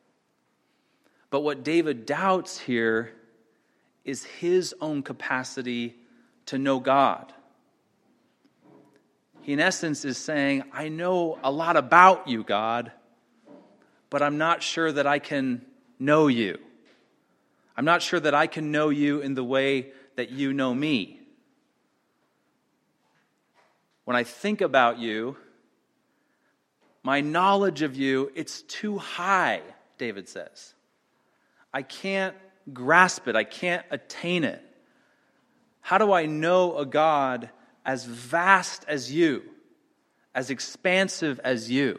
But 1.29 1.43
what 1.43 1.63
David 1.63 2.07
doubts 2.07 2.59
here 2.59 3.13
is 4.03 4.25
his 4.25 4.75
own 4.81 5.03
capacity 5.03 5.95
to 6.47 6.59
know 6.59 6.81
God. 6.81 7.35
He, 9.43 9.53
in 9.53 9.61
essence, 9.61 10.05
is 10.05 10.19
saying, 10.19 10.65
I 10.73 10.89
know 10.89 11.39
a 11.43 11.51
lot 11.51 11.77
about 11.77 12.29
you, 12.29 12.45
God, 12.45 12.93
but 14.09 14.23
I'm 14.23 14.39
not 14.39 14.63
sure 14.63 14.91
that 14.91 15.07
I 15.07 15.19
can 15.19 15.65
know 15.99 16.29
you. 16.29 16.59
I'm 17.77 17.85
not 17.85 18.03
sure 18.03 18.21
that 18.21 18.35
I 18.35 18.47
can 18.47 18.71
know 18.71 18.89
you 18.89 19.21
in 19.21 19.35
the 19.35 19.45
way 19.45 19.93
that 20.17 20.31
you 20.31 20.53
know 20.53 20.75
me. 20.75 21.21
When 24.05 24.17
I 24.17 24.25
think 24.25 24.61
about 24.61 24.99
you, 24.99 25.37
my 27.03 27.21
knowledge 27.21 27.83
of 27.83 27.97
you, 27.97 28.31
it's 28.35 28.63
too 28.63 28.99
high, 28.99 29.63
David 29.99 30.29
says. 30.29 30.75
I 31.75 31.83
can't 31.83 32.37
grasp 32.73 33.27
it, 33.27 33.35
I 33.35 33.45
can't 33.45 33.85
attain 33.91 34.45
it. 34.45 34.63
How 35.81 35.99
do 35.99 36.13
I 36.13 36.27
know 36.27 36.77
a 36.79 36.87
God 36.87 37.51
as 37.85 38.05
vast 38.05 38.85
as 38.89 39.13
you, 39.13 39.43
as 40.35 40.51
expansive 40.51 41.41
as 41.45 41.71
you? 41.71 41.99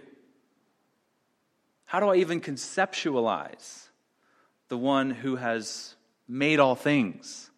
How 1.86 2.00
do 2.00 2.08
I 2.08 2.16
even 2.16 2.42
conceptualize 2.42 3.88
the 4.70 4.78
one 4.78 5.12
who 5.12 5.36
has 5.36 5.96
made 6.28 6.60
all 6.60 6.76
things? 6.76 7.52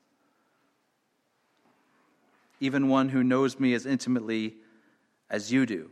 Even 2.59 2.89
one 2.89 3.09
who 3.09 3.23
knows 3.23 3.59
me 3.59 3.73
as 3.73 3.85
intimately 3.85 4.55
as 5.29 5.51
you 5.51 5.65
do. 5.65 5.89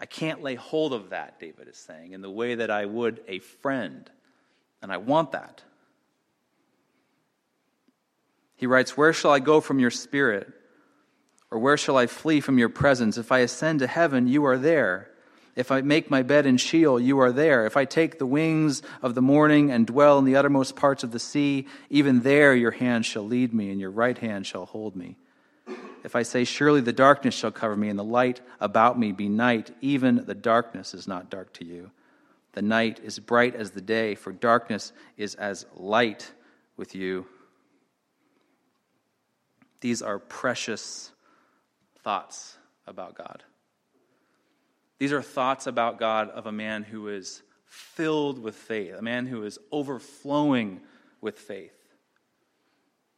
I 0.00 0.06
can't 0.06 0.42
lay 0.42 0.56
hold 0.56 0.92
of 0.92 1.10
that, 1.10 1.38
David 1.38 1.68
is 1.68 1.76
saying, 1.76 2.12
in 2.12 2.22
the 2.22 2.30
way 2.30 2.56
that 2.56 2.72
I 2.72 2.86
would 2.86 3.20
a 3.28 3.38
friend. 3.38 4.10
And 4.82 4.90
I 4.92 4.96
want 4.96 5.30
that. 5.30 5.62
He 8.56 8.66
writes, 8.66 8.96
Where 8.96 9.12
shall 9.12 9.30
I 9.30 9.38
go 9.38 9.60
from 9.60 9.78
your 9.78 9.90
spirit? 9.90 10.52
Or 11.50 11.58
where 11.58 11.76
shall 11.76 11.96
I 11.96 12.06
flee 12.06 12.40
from 12.40 12.58
your 12.58 12.68
presence? 12.68 13.18
If 13.18 13.30
I 13.30 13.40
ascend 13.40 13.80
to 13.80 13.86
heaven, 13.86 14.26
you 14.26 14.44
are 14.46 14.56
there. 14.56 15.10
If 15.54 15.70
I 15.70 15.82
make 15.82 16.10
my 16.10 16.22
bed 16.22 16.46
in 16.46 16.56
Sheol, 16.56 16.98
you 16.98 17.18
are 17.18 17.30
there. 17.30 17.66
If 17.66 17.76
I 17.76 17.84
take 17.84 18.18
the 18.18 18.26
wings 18.26 18.82
of 19.02 19.14
the 19.14 19.20
morning 19.20 19.70
and 19.70 19.86
dwell 19.86 20.18
in 20.18 20.24
the 20.24 20.36
uttermost 20.36 20.76
parts 20.76 21.04
of 21.04 21.10
the 21.10 21.18
sea, 21.18 21.66
even 21.90 22.20
there 22.20 22.54
your 22.54 22.70
hand 22.70 23.04
shall 23.04 23.26
lead 23.26 23.52
me, 23.52 23.70
and 23.70 23.78
your 23.78 23.90
right 23.90 24.16
hand 24.16 24.46
shall 24.46 24.64
hold 24.64 24.96
me. 24.96 25.16
If 26.04 26.16
I 26.16 26.22
say, 26.22 26.44
Surely 26.44 26.80
the 26.80 26.92
darkness 26.92 27.34
shall 27.34 27.50
cover 27.50 27.76
me, 27.76 27.90
and 27.90 27.98
the 27.98 28.04
light 28.04 28.40
about 28.60 28.98
me 28.98 29.12
be 29.12 29.28
night, 29.28 29.74
even 29.82 30.24
the 30.24 30.34
darkness 30.34 30.94
is 30.94 31.06
not 31.06 31.28
dark 31.28 31.52
to 31.54 31.66
you. 31.66 31.90
The 32.52 32.62
night 32.62 33.00
is 33.02 33.18
bright 33.18 33.54
as 33.54 33.72
the 33.72 33.80
day, 33.82 34.14
for 34.14 34.32
darkness 34.32 34.92
is 35.18 35.34
as 35.34 35.66
light 35.74 36.32
with 36.78 36.94
you. 36.94 37.26
These 39.82 40.00
are 40.00 40.20
precious 40.20 41.10
thoughts 42.02 42.56
about 42.86 43.16
God. 43.16 43.42
These 44.98 45.12
are 45.12 45.20
thoughts 45.20 45.66
about 45.66 45.98
God 45.98 46.30
of 46.30 46.46
a 46.46 46.52
man 46.52 46.84
who 46.84 47.08
is 47.08 47.42
filled 47.66 48.38
with 48.38 48.54
faith, 48.54 48.94
a 48.94 49.02
man 49.02 49.26
who 49.26 49.42
is 49.42 49.58
overflowing 49.72 50.82
with 51.20 51.36
faith. 51.36 51.74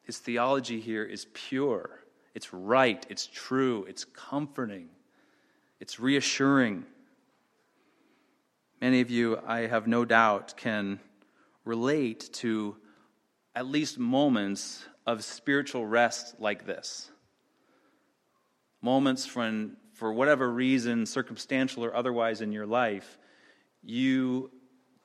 His 0.04 0.16
theology 0.16 0.80
here 0.80 1.04
is 1.04 1.26
pure, 1.34 2.00
it's 2.34 2.54
right, 2.54 3.04
it's 3.10 3.26
true, 3.26 3.84
it's 3.86 4.06
comforting, 4.06 4.88
it's 5.80 6.00
reassuring. 6.00 6.86
Many 8.80 9.02
of 9.02 9.10
you, 9.10 9.38
I 9.46 9.66
have 9.66 9.86
no 9.86 10.06
doubt, 10.06 10.54
can 10.56 10.98
relate 11.66 12.30
to 12.34 12.76
at 13.54 13.66
least 13.66 13.98
moments 13.98 14.86
of 15.06 15.24
spiritual 15.24 15.86
rest 15.86 16.40
like 16.40 16.66
this. 16.66 17.10
Moments 18.80 19.34
when 19.34 19.76
for 19.94 20.12
whatever 20.12 20.50
reason, 20.50 21.06
circumstantial 21.06 21.84
or 21.84 21.94
otherwise, 21.94 22.40
in 22.40 22.52
your 22.52 22.66
life, 22.66 23.18
you 23.82 24.50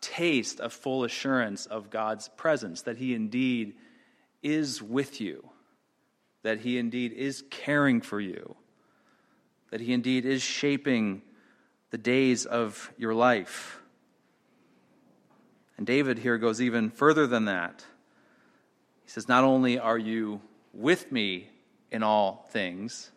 taste 0.02 0.60
a 0.60 0.70
full 0.70 1.04
assurance 1.04 1.66
of 1.66 1.90
God's 1.90 2.28
presence, 2.30 2.84
that 2.84 2.98
He 2.98 3.14
indeed 3.14 3.74
is 4.42 4.82
with 4.82 5.22
you, 5.22 5.48
that 6.44 6.60
He 6.60 6.78
indeed 6.78 7.14
is 7.14 7.44
caring 7.52 8.02
for 8.02 8.20
you, 8.20 8.56
that 9.72 9.82
He 9.82 9.94
indeed 9.94 10.26
is 10.26 10.42
shaping 10.42 11.22
the 11.92 11.98
days 11.98 12.46
of 12.46 12.92
your 12.98 13.14
life. 13.14 13.82
And 15.78 15.86
David 15.86 16.20
here 16.20 16.38
goes 16.38 16.62
even 16.62 16.90
further 16.90 17.28
than 17.28 17.46
that. 17.46 17.86
He 19.10 19.12
says, 19.12 19.28
Not 19.28 19.44
only 19.44 19.80
are 19.80 19.98
you 19.98 20.40
with 20.72 21.12
me 21.12 21.50
in 21.90 22.04
all 22.04 22.48
things, 22.52 23.10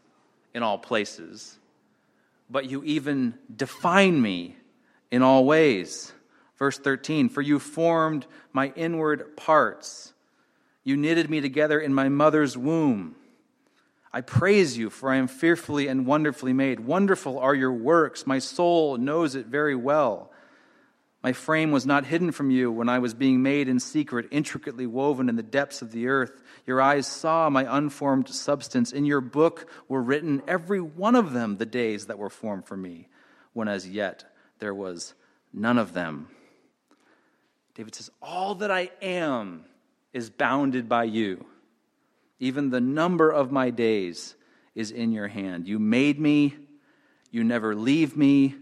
in 0.55 0.63
all 0.63 0.79
places, 0.79 1.59
but 2.49 2.65
you 2.65 2.83
even 2.85 3.35
define 3.55 4.23
me 4.23 4.57
in 5.11 5.21
all 5.21 5.45
ways. 5.45 6.11
Verse 6.57 6.79
13 6.79 7.29
For 7.29 7.43
you 7.43 7.59
formed 7.59 8.27
my 8.55 8.73
inward 8.75 9.37
parts, 9.37 10.15
you 10.83 10.97
knitted 10.97 11.29
me 11.29 11.43
together 11.43 11.79
in 11.79 11.93
my 11.93 12.09
mother's 12.09 12.57
womb. 12.57 13.15
I 14.15 14.23
praise 14.23 14.79
you, 14.79 14.89
for 14.89 15.11
I 15.11 15.17
am 15.17 15.29
fearfully 15.29 15.89
and 15.89 16.07
wonderfully 16.07 16.55
made. 16.55 16.81
Wonderful 16.81 17.39
are 17.39 17.55
your 17.55 17.75
works. 17.75 18.27
My 18.27 18.39
soul 18.39 18.97
knows 18.97 19.35
it 19.35 19.45
very 19.45 19.77
well. 19.77 20.32
My 21.23 21.33
frame 21.33 21.71
was 21.71 21.87
not 21.87 22.05
hidden 22.05 22.33
from 22.33 22.51
you 22.51 22.73
when 22.73 22.89
I 22.89 22.99
was 22.99 23.15
being 23.15 23.43
made 23.43 23.69
in 23.69 23.79
secret, 23.79 24.27
intricately 24.33 24.87
woven 24.87 25.29
in 25.29 25.37
the 25.37 25.43
depths 25.43 25.81
of 25.81 25.93
the 25.93 26.09
earth. 26.09 26.43
Your 26.67 26.81
eyes 26.81 27.07
saw 27.07 27.49
my 27.49 27.77
unformed 27.77 28.29
substance. 28.29 28.93
In 28.93 29.05
your 29.05 29.21
book 29.21 29.71
were 29.89 30.03
written, 30.03 30.43
every 30.49 30.81
one 30.81 31.15
of 31.15 31.33
them, 31.33 31.59
the 31.59 31.67
days 31.67 32.07
that 32.07 32.19
were 32.19 32.31
formed 32.31 32.67
for 32.67 32.77
me, 32.77 33.09
when 33.53 33.69
as 33.69 33.89
yet 33.89 34.25
there 34.59 34.75
was 34.75 35.15
none 35.53 35.79
of 35.79 35.93
them. 35.93 36.29
David 37.75 37.95
says, 37.95 38.11
All 38.21 38.57
that 38.57 38.73
I 38.73 38.91
am 39.01 39.65
is 40.13 40.29
bounded 40.29 40.89
by 40.89 41.05
you. 41.05 41.47
Even 42.41 42.71
the 42.71 42.81
number 42.81 43.31
of 43.31 43.53
my 43.53 43.71
days 43.71 44.35
is 44.75 44.91
in 44.91 45.13
your 45.13 45.29
hand. 45.29 45.69
You 45.69 45.79
made 45.79 46.19
me, 46.19 46.57
you 47.31 47.45
never 47.45 47.77
leave 47.77 48.17
me. 48.17 48.57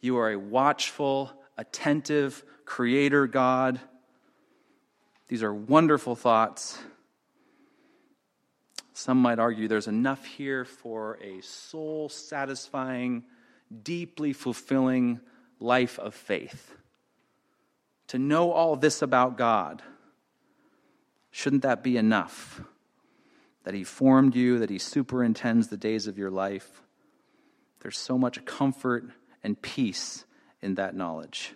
You 0.00 0.16
are 0.18 0.30
a 0.30 0.38
watchful, 0.38 1.32
attentive 1.56 2.44
creator 2.64 3.26
God. 3.26 3.80
These 5.28 5.42
are 5.42 5.54
wonderful 5.54 6.14
thoughts. 6.14 6.78
Some 8.92 9.18
might 9.18 9.38
argue 9.38 9.68
there's 9.68 9.88
enough 9.88 10.24
here 10.24 10.64
for 10.64 11.18
a 11.22 11.40
soul 11.42 12.08
satisfying, 12.08 13.24
deeply 13.82 14.32
fulfilling 14.32 15.20
life 15.58 15.98
of 15.98 16.14
faith. 16.14 16.74
To 18.08 18.18
know 18.18 18.52
all 18.52 18.76
this 18.76 19.02
about 19.02 19.36
God, 19.36 19.82
shouldn't 21.30 21.62
that 21.62 21.82
be 21.82 21.96
enough? 21.96 22.60
That 23.64 23.74
He 23.74 23.84
formed 23.84 24.36
you, 24.36 24.60
that 24.60 24.70
He 24.70 24.78
superintends 24.78 25.68
the 25.68 25.76
days 25.76 26.06
of 26.06 26.18
your 26.18 26.30
life. 26.30 26.82
There's 27.80 27.98
so 27.98 28.16
much 28.16 28.44
comfort 28.44 29.10
and 29.42 29.60
peace 29.60 30.24
in 30.66 30.74
that 30.74 30.96
knowledge. 30.96 31.54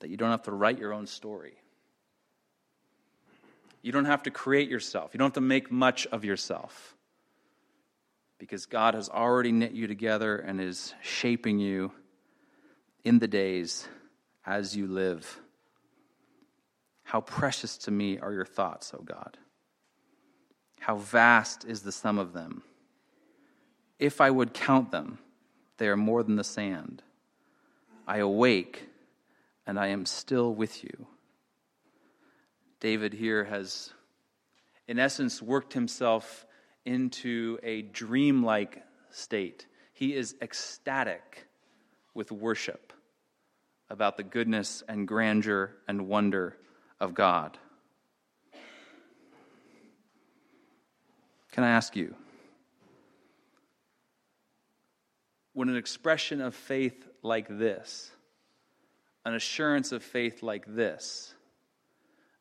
That 0.00 0.08
you 0.08 0.16
don't 0.16 0.30
have 0.30 0.44
to 0.44 0.50
write 0.50 0.78
your 0.78 0.94
own 0.94 1.06
story. 1.06 1.58
You 3.82 3.92
don't 3.92 4.06
have 4.06 4.22
to 4.22 4.30
create 4.30 4.70
yourself. 4.70 5.10
You 5.12 5.18
don't 5.18 5.26
have 5.26 5.34
to 5.34 5.40
make 5.42 5.70
much 5.70 6.06
of 6.06 6.24
yourself. 6.24 6.96
Because 8.38 8.64
God 8.64 8.94
has 8.94 9.10
already 9.10 9.52
knit 9.52 9.72
you 9.72 9.86
together 9.86 10.38
and 10.38 10.58
is 10.58 10.94
shaping 11.02 11.58
you 11.58 11.92
in 13.04 13.18
the 13.18 13.28
days 13.28 13.86
as 14.46 14.74
you 14.74 14.86
live. 14.86 15.38
How 17.04 17.20
precious 17.20 17.76
to 17.78 17.90
me 17.90 18.18
are 18.18 18.32
your 18.32 18.46
thoughts, 18.46 18.92
O 18.94 19.02
God. 19.02 19.36
How 20.80 20.96
vast 20.96 21.66
is 21.66 21.82
the 21.82 21.92
sum 21.92 22.18
of 22.18 22.32
them. 22.32 22.62
If 23.98 24.22
I 24.22 24.30
would 24.30 24.54
count 24.54 24.90
them, 24.92 25.18
they 25.76 25.88
are 25.88 25.96
more 25.96 26.22
than 26.22 26.36
the 26.36 26.44
sand. 26.44 27.02
I 28.06 28.18
awake 28.18 28.88
and 29.66 29.78
I 29.78 29.88
am 29.88 30.06
still 30.06 30.54
with 30.54 30.84
you. 30.84 31.06
David 32.78 33.12
here 33.12 33.44
has, 33.44 33.92
in 34.86 34.98
essence, 34.98 35.42
worked 35.42 35.72
himself 35.72 36.46
into 36.84 37.58
a 37.62 37.82
dreamlike 37.82 38.82
state. 39.10 39.66
He 39.92 40.14
is 40.14 40.36
ecstatic 40.40 41.46
with 42.14 42.30
worship 42.30 42.92
about 43.90 44.16
the 44.16 44.22
goodness 44.22 44.82
and 44.88 45.08
grandeur 45.08 45.72
and 45.88 46.06
wonder 46.06 46.56
of 47.00 47.14
God. 47.14 47.58
Can 51.52 51.64
I 51.64 51.70
ask 51.70 51.96
you? 51.96 52.14
When 55.54 55.70
an 55.70 55.76
expression 55.76 56.42
of 56.42 56.54
faith 56.54 57.08
like 57.22 57.48
this, 57.48 58.10
an 59.24 59.34
assurance 59.34 59.92
of 59.92 60.02
faith 60.02 60.42
like 60.42 60.64
this, 60.66 61.34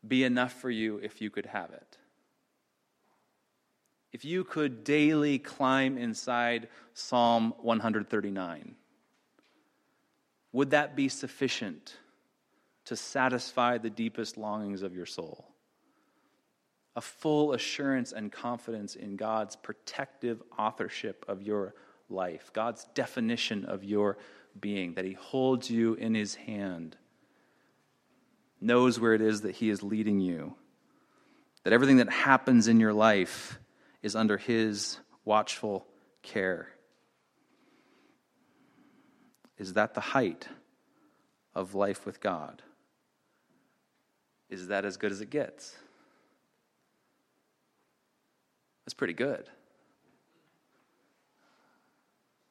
be 0.07 0.23
enough 0.23 0.53
for 0.53 0.69
you 0.69 0.97
if 0.97 1.21
you 1.21 1.29
could 1.29 1.45
have 1.45 1.71
it? 1.71 1.97
If 4.13 4.23
you 4.23 4.45
could 4.45 4.85
daily 4.85 5.39
climb 5.39 5.97
inside 5.97 6.69
Psalm 6.93 7.53
139, 7.61 8.75
would 10.53 10.69
that 10.69 10.95
be 10.95 11.09
sufficient 11.09 11.97
to 12.85 12.95
satisfy 12.95 13.77
the 13.77 13.89
deepest 13.89 14.37
longings 14.37 14.83
of 14.83 14.95
your 14.95 15.05
soul? 15.05 15.45
A 16.95 17.01
full 17.01 17.51
assurance 17.51 18.13
and 18.13 18.31
confidence 18.31 18.95
in 18.95 19.17
God's 19.17 19.57
protective 19.57 20.41
authorship 20.57 21.25
of 21.27 21.41
your 21.41 21.75
life, 22.07 22.51
God's 22.53 22.85
definition 22.93 23.65
of 23.65 23.83
your 23.83 24.17
being, 24.59 24.93
that 24.93 25.05
He 25.05 25.13
holds 25.13 25.69
you 25.69 25.93
in 25.95 26.15
His 26.15 26.35
hand, 26.35 26.95
knows 28.61 28.99
where 28.99 29.13
it 29.13 29.21
is 29.21 29.41
that 29.41 29.55
He 29.55 29.69
is 29.69 29.83
leading 29.83 30.19
you, 30.19 30.55
that 31.63 31.73
everything 31.73 31.97
that 31.97 32.09
happens 32.09 32.67
in 32.67 32.79
your 32.79 32.93
life 32.93 33.59
is 34.01 34.15
under 34.15 34.37
His 34.37 34.99
watchful 35.23 35.85
care. 36.21 36.69
Is 39.57 39.73
that 39.73 39.93
the 39.93 40.01
height 40.01 40.47
of 41.53 41.75
life 41.75 42.05
with 42.05 42.19
God? 42.19 42.61
Is 44.49 44.67
that 44.67 44.85
as 44.85 44.97
good 44.97 45.11
as 45.11 45.21
it 45.21 45.29
gets? 45.29 45.75
That's 48.85 48.93
pretty 48.93 49.13
good. 49.13 49.49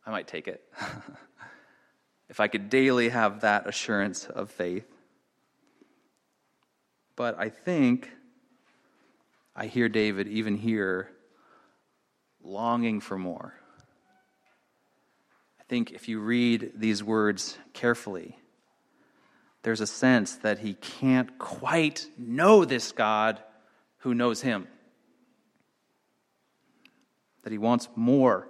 I 0.06 0.10
might 0.10 0.26
take 0.26 0.48
it. 0.48 0.62
if 2.34 2.40
I 2.40 2.48
could 2.48 2.68
daily 2.68 3.10
have 3.10 3.42
that 3.42 3.68
assurance 3.68 4.24
of 4.26 4.50
faith. 4.50 4.88
But 7.14 7.38
I 7.38 7.48
think 7.48 8.10
I 9.54 9.66
hear 9.66 9.88
David 9.88 10.26
even 10.26 10.56
here 10.56 11.10
longing 12.42 12.98
for 12.98 13.16
more. 13.16 13.54
I 15.60 15.62
think 15.68 15.92
if 15.92 16.08
you 16.08 16.18
read 16.18 16.72
these 16.74 17.04
words 17.04 17.56
carefully, 17.72 18.36
there's 19.62 19.80
a 19.80 19.86
sense 19.86 20.34
that 20.38 20.58
he 20.58 20.74
can't 20.74 21.38
quite 21.38 22.04
know 22.18 22.64
this 22.64 22.90
God 22.90 23.40
who 23.98 24.12
knows 24.12 24.40
him. 24.40 24.66
That 27.44 27.52
he 27.52 27.58
wants 27.58 27.88
more. 27.94 28.48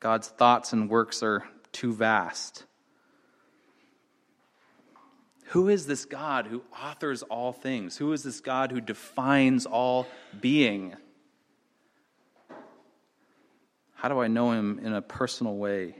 God's 0.00 0.28
thoughts 0.28 0.72
and 0.72 0.88
works 0.88 1.22
are 1.22 1.44
too 1.72 1.92
vast. 1.92 2.64
Who 5.46 5.68
is 5.68 5.86
this 5.86 6.04
God 6.06 6.46
who 6.46 6.62
authors 6.82 7.22
all 7.22 7.52
things? 7.52 7.98
Who 7.98 8.12
is 8.12 8.22
this 8.22 8.40
God 8.40 8.72
who 8.72 8.80
defines 8.80 9.66
all 9.66 10.06
being? 10.40 10.94
How 13.94 14.08
do 14.08 14.18
I 14.18 14.28
know 14.28 14.52
him 14.52 14.80
in 14.82 14.94
a 14.94 15.02
personal 15.02 15.56
way? 15.56 15.94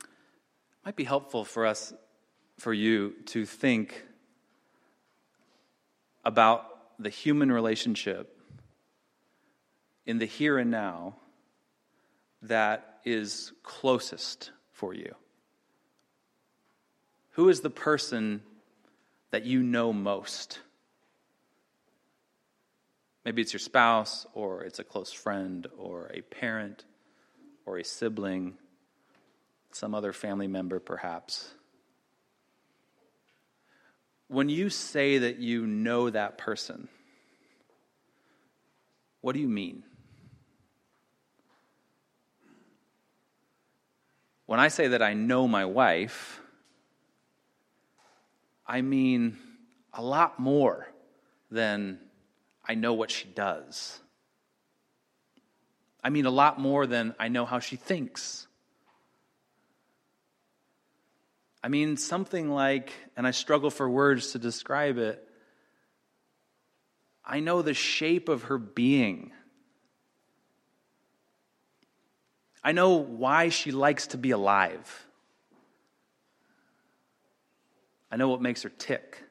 It 0.00 0.86
might 0.86 0.96
be 0.96 1.04
helpful 1.04 1.44
for 1.44 1.66
us, 1.66 1.94
for 2.58 2.72
you, 2.72 3.14
to 3.26 3.46
think 3.46 4.04
about 6.24 6.66
the 6.98 7.10
human 7.10 7.50
relationship 7.52 8.38
in 10.04 10.18
the 10.18 10.26
here 10.26 10.58
and 10.58 10.70
now 10.70 11.14
that 12.42 13.00
is 13.04 13.52
closest 13.62 14.50
for 14.72 14.94
you. 14.94 15.14
Who 17.32 17.48
is 17.48 17.60
the 17.60 17.70
person 17.70 18.42
that 19.30 19.44
you 19.44 19.62
know 19.62 19.92
most? 19.92 20.60
Maybe 23.24 23.40
it's 23.40 23.52
your 23.52 23.60
spouse, 23.60 24.26
or 24.34 24.64
it's 24.64 24.80
a 24.80 24.84
close 24.84 25.12
friend, 25.12 25.66
or 25.78 26.10
a 26.12 26.22
parent, 26.22 26.84
or 27.64 27.78
a 27.78 27.84
sibling, 27.84 28.54
some 29.70 29.94
other 29.94 30.12
family 30.12 30.48
member, 30.48 30.80
perhaps. 30.80 31.48
When 34.28 34.48
you 34.48 34.70
say 34.70 35.18
that 35.18 35.38
you 35.38 35.66
know 35.66 36.10
that 36.10 36.38
person, 36.38 36.88
what 39.20 39.34
do 39.34 39.40
you 39.40 39.48
mean? 39.48 39.84
When 44.52 44.60
I 44.60 44.68
say 44.68 44.88
that 44.88 45.00
I 45.00 45.14
know 45.14 45.48
my 45.48 45.64
wife, 45.64 46.38
I 48.66 48.82
mean 48.82 49.38
a 49.94 50.02
lot 50.02 50.38
more 50.38 50.86
than 51.50 51.98
I 52.62 52.74
know 52.74 52.92
what 52.92 53.10
she 53.10 53.24
does. 53.28 53.98
I 56.04 56.10
mean 56.10 56.26
a 56.26 56.30
lot 56.30 56.60
more 56.60 56.86
than 56.86 57.14
I 57.18 57.28
know 57.28 57.46
how 57.46 57.60
she 57.60 57.76
thinks. 57.76 58.46
I 61.64 61.68
mean 61.68 61.96
something 61.96 62.50
like, 62.50 62.92
and 63.16 63.26
I 63.26 63.30
struggle 63.30 63.70
for 63.70 63.88
words 63.88 64.32
to 64.32 64.38
describe 64.38 64.98
it, 64.98 65.26
I 67.24 67.40
know 67.40 67.62
the 67.62 67.72
shape 67.72 68.28
of 68.28 68.42
her 68.42 68.58
being. 68.58 69.32
I 72.64 72.72
know 72.72 72.96
why 72.96 73.48
she 73.48 73.72
likes 73.72 74.08
to 74.08 74.18
be 74.18 74.30
alive. 74.30 75.06
I 78.10 78.16
know 78.16 78.28
what 78.28 78.40
makes 78.42 78.62
her 78.62 78.68
tick. 78.68 79.24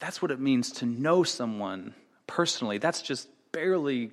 That's 0.00 0.20
what 0.20 0.30
it 0.30 0.40
means 0.40 0.72
to 0.72 0.86
know 0.86 1.22
someone 1.22 1.94
personally. 2.26 2.78
That's 2.78 3.00
just 3.00 3.28
barely 3.52 4.10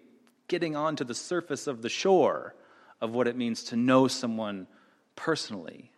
getting 0.47 0.75
onto 0.75 1.03
the 1.03 1.15
surface 1.15 1.67
of 1.67 1.81
the 1.81 1.89
shore 1.89 2.55
of 2.99 3.11
what 3.11 3.27
it 3.27 3.35
means 3.35 3.63
to 3.63 3.75
know 3.75 4.07
someone 4.07 4.67
personally. 5.15 5.91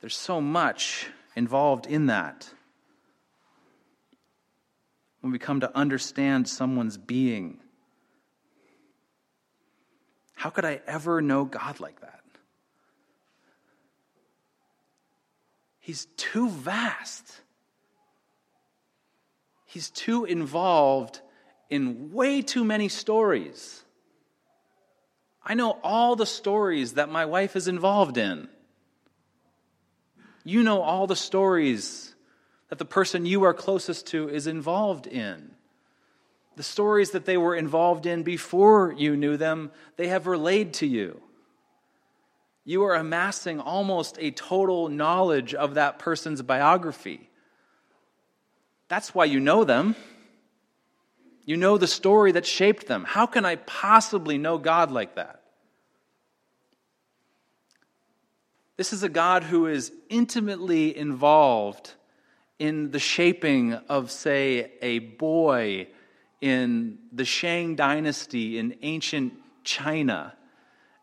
There's 0.00 0.16
so 0.16 0.40
much 0.40 1.08
involved 1.36 1.86
in 1.86 2.06
that. 2.06 2.48
When 5.22 5.32
we 5.32 5.38
come 5.38 5.60
to 5.60 5.76
understand 5.76 6.48
someone's 6.48 6.98
being, 6.98 7.60
how 10.34 10.50
could 10.50 10.64
I 10.64 10.80
ever 10.86 11.22
know 11.22 11.44
God 11.44 11.78
like 11.78 12.00
that? 12.00 12.20
He's 15.78 16.06
too 16.16 16.48
vast. 16.48 17.40
He's 19.64 19.90
too 19.90 20.24
involved 20.24 21.20
in 21.70 22.12
way 22.12 22.42
too 22.42 22.64
many 22.64 22.88
stories. 22.88 23.84
I 25.44 25.54
know 25.54 25.78
all 25.82 26.16
the 26.16 26.26
stories 26.26 26.94
that 26.94 27.08
my 27.08 27.26
wife 27.26 27.54
is 27.54 27.68
involved 27.68 28.18
in. 28.18 28.48
You 30.44 30.64
know 30.64 30.82
all 30.82 31.06
the 31.06 31.16
stories 31.16 32.11
that 32.72 32.78
the 32.78 32.86
person 32.86 33.26
you 33.26 33.44
are 33.44 33.52
closest 33.52 34.06
to 34.06 34.30
is 34.30 34.46
involved 34.46 35.06
in 35.06 35.50
the 36.56 36.62
stories 36.62 37.10
that 37.10 37.26
they 37.26 37.36
were 37.36 37.54
involved 37.54 38.06
in 38.06 38.22
before 38.22 38.94
you 38.96 39.14
knew 39.14 39.36
them, 39.36 39.70
they 39.98 40.08
have 40.08 40.26
relayed 40.26 40.72
to 40.72 40.86
you. 40.86 41.20
You 42.64 42.84
are 42.84 42.94
amassing 42.94 43.60
almost 43.60 44.16
a 44.18 44.30
total 44.30 44.88
knowledge 44.88 45.52
of 45.52 45.74
that 45.74 45.98
person's 45.98 46.40
biography. 46.40 47.28
That's 48.88 49.14
why 49.14 49.26
you 49.26 49.38
know 49.38 49.64
them. 49.64 49.94
You 51.44 51.58
know 51.58 51.76
the 51.76 51.86
story 51.86 52.32
that 52.32 52.46
shaped 52.46 52.86
them. 52.86 53.04
How 53.06 53.26
can 53.26 53.44
I 53.44 53.56
possibly 53.56 54.38
know 54.38 54.56
God 54.56 54.90
like 54.90 55.16
that? 55.16 55.42
This 58.78 58.94
is 58.94 59.02
a 59.02 59.10
God 59.10 59.42
who 59.42 59.66
is 59.66 59.92
intimately 60.08 60.96
involved 60.96 61.96
in 62.62 62.92
the 62.92 62.98
shaping 63.00 63.72
of, 63.88 64.08
say, 64.08 64.70
a 64.80 65.00
boy 65.00 65.88
in 66.40 66.96
the 67.10 67.24
Shang 67.24 67.74
dynasty 67.74 68.56
in 68.56 68.76
ancient 68.82 69.32
China 69.64 70.32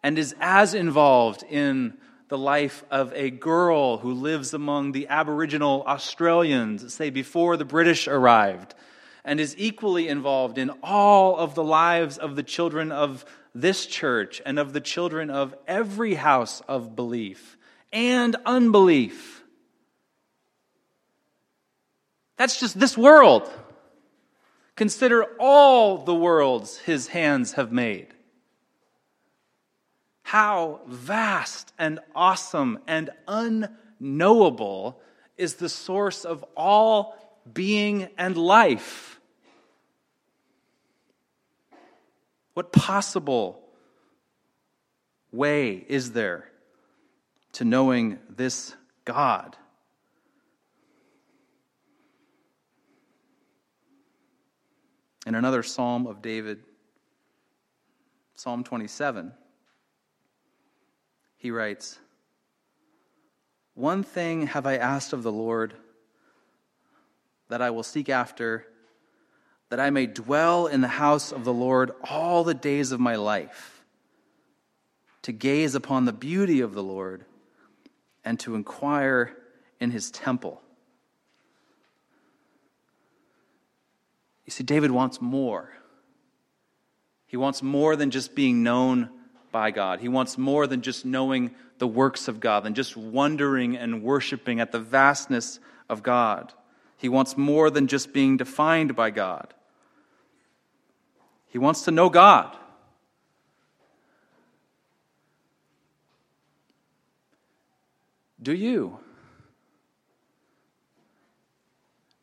and 0.01 0.17
is 0.17 0.33
as 0.39 0.73
involved 0.73 1.43
in 1.43 1.97
the 2.29 2.37
life 2.37 2.85
of 2.89 3.11
a 3.13 3.29
girl 3.29 3.97
who 3.97 4.13
lives 4.13 4.53
among 4.53 4.93
the 4.93 5.09
Aboriginal 5.09 5.83
Australians, 5.85 6.93
say 6.93 7.09
before 7.09 7.57
the 7.57 7.65
British 7.65 8.07
arrived, 8.07 8.73
and 9.25 9.37
is 9.37 9.53
equally 9.57 10.07
involved 10.07 10.57
in 10.57 10.71
all 10.81 11.35
of 11.35 11.55
the 11.55 11.63
lives 11.63 12.17
of 12.17 12.37
the 12.37 12.43
children 12.43 12.89
of 12.89 13.25
this 13.53 13.85
church 13.85 14.41
and 14.45 14.59
of 14.59 14.71
the 14.71 14.79
children 14.79 15.29
of 15.29 15.53
every 15.67 16.13
house 16.13 16.61
of 16.69 16.95
belief 16.95 17.57
and 17.91 18.37
unbelief. 18.45 19.38
That's 22.39 22.57
just 22.57 22.79
this 22.79 22.97
world. 22.97 23.51
Consider 24.77 25.25
all 25.39 25.97
the 25.97 26.15
worlds 26.15 26.77
his 26.77 27.09
hands 27.09 27.51
have 27.53 27.73
made. 27.73 28.07
How 30.23 30.79
vast 30.87 31.73
and 31.77 31.99
awesome 32.15 32.79
and 32.87 33.09
unknowable 33.27 35.01
is 35.37 35.55
the 35.55 35.67
source 35.67 36.23
of 36.23 36.45
all 36.55 37.17
being 37.51 38.07
and 38.17 38.37
life. 38.37 39.19
What 42.53 42.71
possible 42.71 43.61
way 45.33 45.85
is 45.89 46.13
there 46.13 46.49
to 47.53 47.65
knowing 47.65 48.17
this 48.29 48.73
God? 49.03 49.57
In 55.29 55.35
another 55.35 55.61
psalm 55.61 56.07
of 56.07 56.23
David, 56.23 56.57
Psalm 58.33 58.63
27, 58.63 59.31
he 61.37 61.51
writes, 61.51 61.99
One 63.75 64.01
thing 64.01 64.47
have 64.47 64.65
I 64.65 64.77
asked 64.77 65.13
of 65.13 65.21
the 65.21 65.31
Lord 65.31 65.75
that 67.47 67.61
I 67.61 67.69
will 67.69 67.83
seek 67.83 68.09
after, 68.09 68.65
that 69.69 69.79
I 69.79 69.91
may 69.91 70.07
dwell 70.07 70.65
in 70.65 70.81
the 70.81 70.87
house 70.87 71.31
of 71.31 71.43
the 71.43 71.53
Lord 71.53 71.91
all 72.09 72.43
the 72.43 72.55
days 72.55 72.91
of 72.91 72.99
my 72.99 73.15
life, 73.15 73.83
to 75.21 75.31
gaze 75.31 75.75
upon 75.75 76.05
the 76.05 76.11
beauty 76.11 76.59
of 76.59 76.73
the 76.73 76.81
Lord 76.81 77.23
and 78.25 78.39
to 78.39 78.55
inquire 78.55 79.37
in 79.79 79.91
his 79.91 80.09
temple. 80.09 80.63
You 84.49 84.51
see, 84.51 84.63
David 84.63 84.89
wants 84.89 85.21
more. 85.21 85.69
He 87.27 87.37
wants 87.37 87.61
more 87.61 87.95
than 87.95 88.09
just 88.09 88.33
being 88.33 88.63
known 88.63 89.11
by 89.51 89.69
God. 89.69 89.99
He 89.99 90.07
wants 90.07 90.39
more 90.39 90.65
than 90.65 90.81
just 90.81 91.05
knowing 91.05 91.51
the 91.77 91.85
works 91.85 92.27
of 92.27 92.39
God, 92.39 92.63
than 92.63 92.73
just 92.73 92.97
wondering 92.97 93.77
and 93.77 94.01
worshiping 94.01 94.59
at 94.59 94.71
the 94.71 94.79
vastness 94.79 95.59
of 95.87 96.01
God. 96.01 96.51
He 96.97 97.09
wants 97.09 97.37
more 97.37 97.69
than 97.69 97.85
just 97.85 98.11
being 98.11 98.37
defined 98.37 98.95
by 98.95 99.11
God. 99.11 99.53
He 101.49 101.59
wants 101.59 101.83
to 101.83 101.91
know 101.91 102.09
God. 102.09 102.57
Do 108.41 108.55
you? 108.55 108.97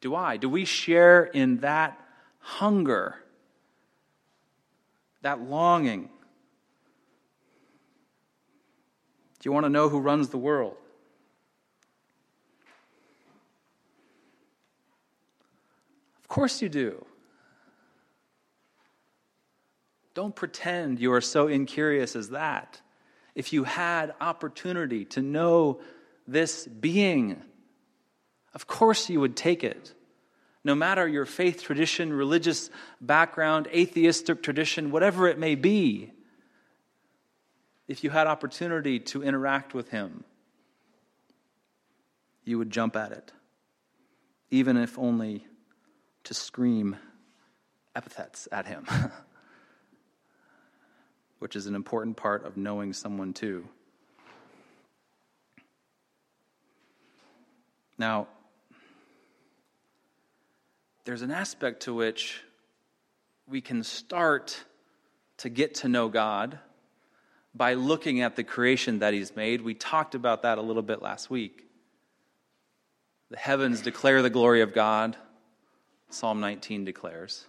Do 0.00 0.16
I? 0.16 0.38
Do 0.38 0.48
we 0.48 0.64
share 0.64 1.22
in 1.22 1.58
that 1.58 2.00
hunger, 2.46 3.16
that 5.22 5.40
longing? 5.40 6.04
Do 9.40 9.48
you 9.48 9.52
want 9.52 9.64
to 9.64 9.70
know 9.70 9.88
who 9.88 9.98
runs 9.98 10.28
the 10.28 10.38
world? 10.38 10.76
Of 16.20 16.28
course 16.28 16.62
you 16.62 16.68
do. 16.68 17.04
Don't 20.14 20.34
pretend 20.34 21.00
you 21.00 21.12
are 21.12 21.20
so 21.20 21.48
incurious 21.48 22.14
as 22.14 22.30
that. 22.30 22.80
If 23.34 23.52
you 23.52 23.64
had 23.64 24.14
opportunity 24.20 25.04
to 25.06 25.20
know 25.20 25.80
this 26.28 26.66
being, 26.66 27.42
of 28.54 28.68
course 28.68 29.10
you 29.10 29.18
would 29.18 29.36
take 29.36 29.64
it. 29.64 29.92
No 30.66 30.74
matter 30.74 31.06
your 31.06 31.26
faith 31.26 31.62
tradition, 31.62 32.12
religious 32.12 32.70
background, 33.00 33.68
atheistic 33.68 34.42
tradition, 34.42 34.90
whatever 34.90 35.28
it 35.28 35.38
may 35.38 35.54
be, 35.54 36.10
if 37.86 38.02
you 38.02 38.10
had 38.10 38.26
opportunity 38.26 38.98
to 38.98 39.22
interact 39.22 39.74
with 39.74 39.90
him, 39.90 40.24
you 42.44 42.58
would 42.58 42.72
jump 42.72 42.96
at 42.96 43.12
it, 43.12 43.32
even 44.50 44.76
if 44.76 44.98
only 44.98 45.46
to 46.24 46.34
scream 46.34 46.96
epithets 47.94 48.48
at 48.50 48.66
him, 48.66 48.88
which 51.38 51.54
is 51.54 51.66
an 51.66 51.76
important 51.76 52.16
part 52.16 52.44
of 52.44 52.56
knowing 52.56 52.92
someone 52.92 53.32
too. 53.32 53.68
Now, 57.98 58.26
there's 61.06 61.22
an 61.22 61.30
aspect 61.30 61.84
to 61.84 61.94
which 61.94 62.42
we 63.48 63.60
can 63.60 63.84
start 63.84 64.64
to 65.38 65.48
get 65.48 65.76
to 65.76 65.88
know 65.88 66.08
God 66.08 66.58
by 67.54 67.74
looking 67.74 68.22
at 68.22 68.34
the 68.34 68.42
creation 68.42 68.98
that 68.98 69.14
He's 69.14 69.36
made. 69.36 69.62
We 69.62 69.72
talked 69.72 70.16
about 70.16 70.42
that 70.42 70.58
a 70.58 70.62
little 70.62 70.82
bit 70.82 71.00
last 71.00 71.30
week. 71.30 71.64
The 73.30 73.36
heavens 73.36 73.82
declare 73.82 74.20
the 74.20 74.30
glory 74.30 74.62
of 74.62 74.74
God, 74.74 75.16
Psalm 76.10 76.40
19 76.40 76.84
declares. 76.84 77.46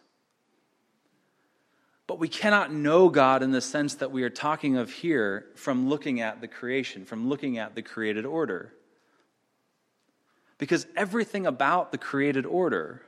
But 2.05 2.19
we 2.19 2.27
cannot 2.27 2.71
know 2.71 3.09
God 3.09 3.41
in 3.41 3.51
the 3.51 3.59
sense 3.59 3.95
that 3.95 4.11
we 4.11 4.21
are 4.21 4.29
talking 4.29 4.77
of 4.77 4.91
here 4.91 5.47
from 5.55 5.89
looking 5.89 6.21
at 6.21 6.41
the 6.41 6.47
creation, 6.47 7.05
from 7.05 7.27
looking 7.27 7.57
at 7.57 7.73
the 7.73 7.81
created 7.81 8.25
order. 8.25 8.71
Because 10.59 10.85
everything 10.95 11.47
about 11.47 11.91
the 11.91 11.97
created 11.97 12.45
order, 12.45 13.01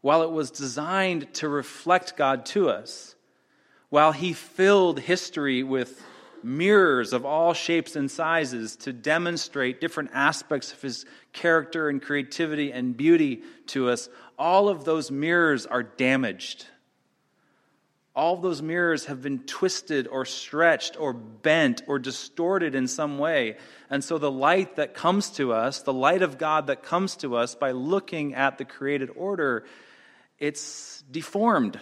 while 0.00 0.22
it 0.22 0.30
was 0.30 0.50
designed 0.50 1.32
to 1.34 1.48
reflect 1.48 2.16
God 2.16 2.46
to 2.46 2.70
us, 2.70 3.14
while 3.88 4.12
He 4.12 4.32
filled 4.32 5.00
history 5.00 5.62
with 5.62 6.02
mirrors 6.42 7.12
of 7.12 7.26
all 7.26 7.52
shapes 7.52 7.96
and 7.96 8.10
sizes 8.10 8.76
to 8.76 8.92
demonstrate 8.92 9.80
different 9.80 10.10
aspects 10.14 10.72
of 10.72 10.80
His 10.80 11.04
character 11.32 11.88
and 11.88 12.00
creativity 12.00 12.72
and 12.72 12.96
beauty 12.96 13.42
to 13.66 13.90
us, 13.90 14.08
all 14.38 14.68
of 14.68 14.84
those 14.84 15.10
mirrors 15.10 15.66
are 15.66 15.82
damaged 15.82 16.66
all 18.14 18.34
of 18.34 18.42
those 18.42 18.60
mirrors 18.60 19.06
have 19.06 19.22
been 19.22 19.38
twisted 19.40 20.08
or 20.08 20.24
stretched 20.24 20.98
or 20.98 21.12
bent 21.12 21.82
or 21.86 21.98
distorted 21.98 22.74
in 22.74 22.88
some 22.88 23.18
way. 23.18 23.56
And 23.88 24.02
so 24.02 24.18
the 24.18 24.30
light 24.30 24.76
that 24.76 24.94
comes 24.94 25.30
to 25.30 25.52
us, 25.52 25.82
the 25.82 25.92
light 25.92 26.22
of 26.22 26.36
God 26.36 26.66
that 26.66 26.82
comes 26.82 27.16
to 27.16 27.36
us 27.36 27.54
by 27.54 27.70
looking 27.70 28.34
at 28.34 28.58
the 28.58 28.64
created 28.64 29.10
order, 29.14 29.64
it's 30.40 31.04
deformed, 31.10 31.78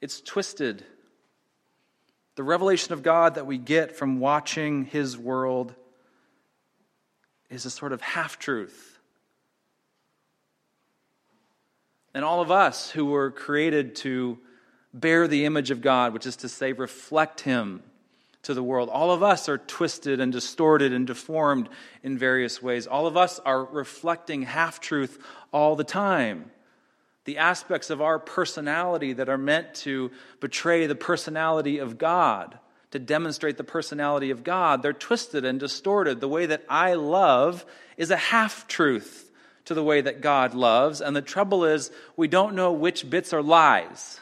it's 0.00 0.20
twisted. 0.20 0.84
The 2.36 2.42
revelation 2.42 2.92
of 2.92 3.02
God 3.02 3.36
that 3.36 3.46
we 3.46 3.58
get 3.58 3.96
from 3.96 4.20
watching 4.20 4.84
His 4.84 5.16
world 5.16 5.74
is 7.48 7.64
a 7.64 7.70
sort 7.70 7.92
of 7.92 8.00
half 8.00 8.38
truth. 8.38 8.98
And 12.12 12.24
all 12.24 12.40
of 12.40 12.50
us 12.50 12.90
who 12.90 13.06
were 13.06 13.30
created 13.30 13.96
to 13.96 14.38
bear 14.92 15.26
the 15.26 15.44
image 15.44 15.70
of 15.70 15.80
God, 15.80 16.12
which 16.12 16.26
is 16.26 16.36
to 16.36 16.48
say, 16.48 16.72
reflect 16.72 17.40
Him 17.40 17.82
to 18.42 18.54
the 18.54 18.62
world. 18.62 18.88
All 18.88 19.10
of 19.10 19.22
us 19.22 19.48
are 19.48 19.58
twisted 19.58 20.20
and 20.20 20.32
distorted 20.32 20.92
and 20.92 21.06
deformed 21.06 21.68
in 22.02 22.18
various 22.18 22.62
ways. 22.62 22.86
All 22.86 23.06
of 23.06 23.16
us 23.16 23.40
are 23.40 23.64
reflecting 23.64 24.42
half 24.42 24.80
truth 24.80 25.18
all 25.52 25.76
the 25.76 25.84
time. 25.84 26.50
The 27.24 27.38
aspects 27.38 27.90
of 27.90 28.02
our 28.02 28.18
personality 28.18 29.14
that 29.14 29.28
are 29.28 29.38
meant 29.38 29.74
to 29.76 30.10
betray 30.40 30.86
the 30.86 30.94
personality 30.94 31.78
of 31.78 31.96
God, 31.96 32.58
to 32.90 32.98
demonstrate 32.98 33.56
the 33.56 33.64
personality 33.64 34.30
of 34.30 34.44
God, 34.44 34.82
they're 34.82 34.92
twisted 34.92 35.44
and 35.44 35.58
distorted. 35.58 36.20
The 36.20 36.28
way 36.28 36.46
that 36.46 36.64
I 36.68 36.94
love 36.94 37.64
is 37.96 38.10
a 38.10 38.16
half 38.16 38.68
truth 38.68 39.30
to 39.64 39.74
the 39.74 39.82
way 39.82 40.00
that 40.00 40.20
God 40.20 40.54
loves. 40.54 41.00
And 41.00 41.16
the 41.16 41.22
trouble 41.22 41.64
is, 41.64 41.90
we 42.16 42.28
don't 42.28 42.54
know 42.54 42.72
which 42.72 43.08
bits 43.08 43.32
are 43.32 43.42
lies. 43.42 44.20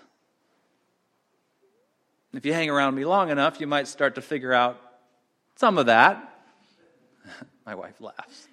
If 2.33 2.47
you 2.47 2.53
hang 2.53 2.71
around 2.71 2.95
me 2.95 3.05
long 3.05 3.31
enough, 3.31 3.61
you 3.61 3.67
might 3.67 3.89
start 3.89 4.15
to 4.15 4.23
figure 4.23 4.53
out 4.53 4.81
some 5.57 5.77
of 5.77 5.87
that. 5.87 6.33
My 7.67 7.75
wife 7.75 8.01
laughs. 8.01 8.49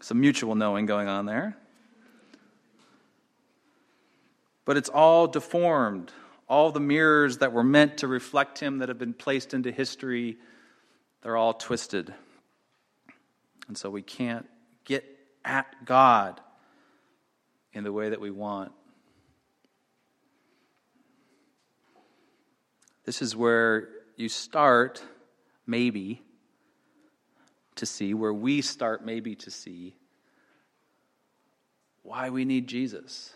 Some 0.00 0.20
mutual 0.20 0.54
knowing 0.54 0.86
going 0.86 1.08
on 1.08 1.26
there. 1.26 1.56
But 4.64 4.76
it's 4.76 4.88
all 4.88 5.26
deformed. 5.26 6.12
All 6.48 6.72
the 6.72 6.80
mirrors 6.80 7.38
that 7.38 7.52
were 7.52 7.64
meant 7.64 7.98
to 7.98 8.08
reflect 8.08 8.58
him 8.58 8.78
that 8.78 8.88
have 8.88 8.98
been 8.98 9.14
placed 9.14 9.54
into 9.54 9.70
history, 9.70 10.36
they're 11.22 11.36
all 11.36 11.54
twisted. 11.54 12.12
And 13.68 13.78
so 13.78 13.88
we 13.88 14.02
can't 14.02 14.48
get 14.84 15.04
at 15.44 15.84
God 15.84 16.40
in 17.72 17.84
the 17.84 17.92
way 17.92 18.08
that 18.08 18.20
we 18.20 18.30
want. 18.30 18.72
This 23.04 23.22
is 23.22 23.34
where 23.34 23.88
you 24.16 24.28
start, 24.28 25.02
maybe, 25.66 26.22
to 27.76 27.86
see, 27.86 28.12
where 28.12 28.34
we 28.34 28.60
start, 28.60 29.04
maybe, 29.04 29.34
to 29.36 29.50
see 29.50 29.94
why 32.02 32.30
we 32.30 32.44
need 32.44 32.66
Jesus. 32.66 33.32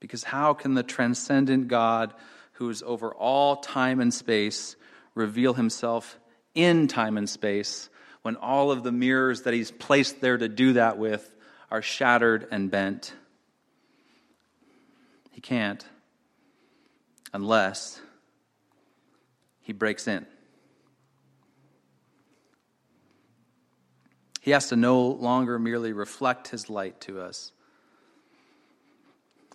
Because 0.00 0.24
how 0.24 0.54
can 0.54 0.74
the 0.74 0.82
transcendent 0.82 1.68
God, 1.68 2.14
who 2.54 2.68
is 2.70 2.82
over 2.82 3.14
all 3.14 3.56
time 3.56 4.00
and 4.00 4.12
space, 4.12 4.76
reveal 5.14 5.54
himself 5.54 6.18
in 6.54 6.88
time 6.88 7.16
and 7.16 7.28
space 7.28 7.88
when 8.22 8.36
all 8.36 8.70
of 8.70 8.82
the 8.82 8.92
mirrors 8.92 9.42
that 9.42 9.54
he's 9.54 9.70
placed 9.70 10.20
there 10.20 10.36
to 10.36 10.48
do 10.48 10.72
that 10.74 10.98
with 10.98 11.34
are 11.70 11.82
shattered 11.82 12.48
and 12.50 12.70
bent? 12.70 13.14
He 15.30 15.40
can't 15.40 15.84
unless 17.32 18.00
he 19.60 19.72
breaks 19.72 20.08
in. 20.08 20.26
He 24.40 24.52
has 24.52 24.68
to 24.70 24.76
no 24.76 25.06
longer 25.06 25.58
merely 25.58 25.92
reflect 25.92 26.48
his 26.48 26.70
light 26.70 27.00
to 27.02 27.20
us. 27.20 27.52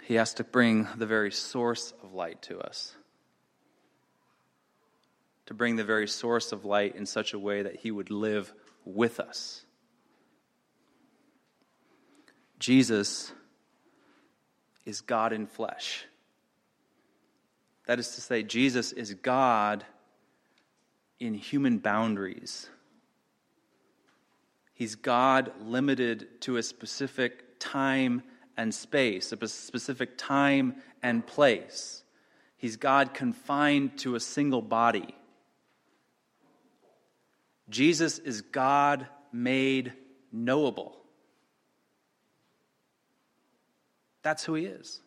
He 0.06 0.16
has 0.16 0.36
to 0.36 0.44
bring 0.44 0.88
the 0.98 1.08
very 1.08 1.32
source 1.32 1.92
of 2.04 2.14
light 2.14 2.40
to 2.44 2.60
us. 2.60 2.94
To 5.48 5.56
bring 5.56 5.78
the 5.78 5.84
very 5.84 6.08
source 6.08 6.52
of 6.52 6.64
light 6.64 6.96
in 6.96 7.08
such 7.08 7.34
a 7.34 7.40
way 7.40 7.64
that 7.64 7.78
he 7.78 7.90
would 7.90 8.12
live 8.12 8.54
with 8.86 9.20
us. 9.20 9.66
Jesus 12.60 13.32
is 14.86 15.02
God 15.02 15.34
in 15.34 15.48
flesh. 15.48 16.06
That 17.88 17.98
is 17.98 18.14
to 18.14 18.22
say, 18.22 18.44
Jesus 18.44 18.92
is 18.92 19.16
God 19.16 19.86
in 21.20 21.34
human 21.34 21.80
boundaries. 21.80 22.70
He's 24.76 24.94
God 24.94 25.52
limited 25.62 26.42
to 26.42 26.58
a 26.58 26.64
specific 26.64 27.60
time 27.60 28.22
and 28.58 28.74
space, 28.74 29.32
a 29.32 29.48
specific 29.48 30.18
time 30.18 30.76
and 31.04 31.26
place. 31.26 32.04
He's 32.58 32.78
God 32.78 33.14
confined 33.14 33.98
to 34.00 34.16
a 34.16 34.20
single 34.20 34.62
body. 34.62 35.16
Jesus 37.70 38.20
is 38.20 38.42
God 38.42 39.08
made 39.32 39.94
knowable. 40.32 40.96
That's 44.24 44.44
who 44.44 44.56
he 44.56 44.66
is. 44.66 45.02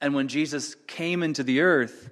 And 0.00 0.14
when 0.14 0.28
Jesus 0.28 0.74
came 0.86 1.22
into 1.22 1.42
the 1.42 1.60
earth, 1.60 2.10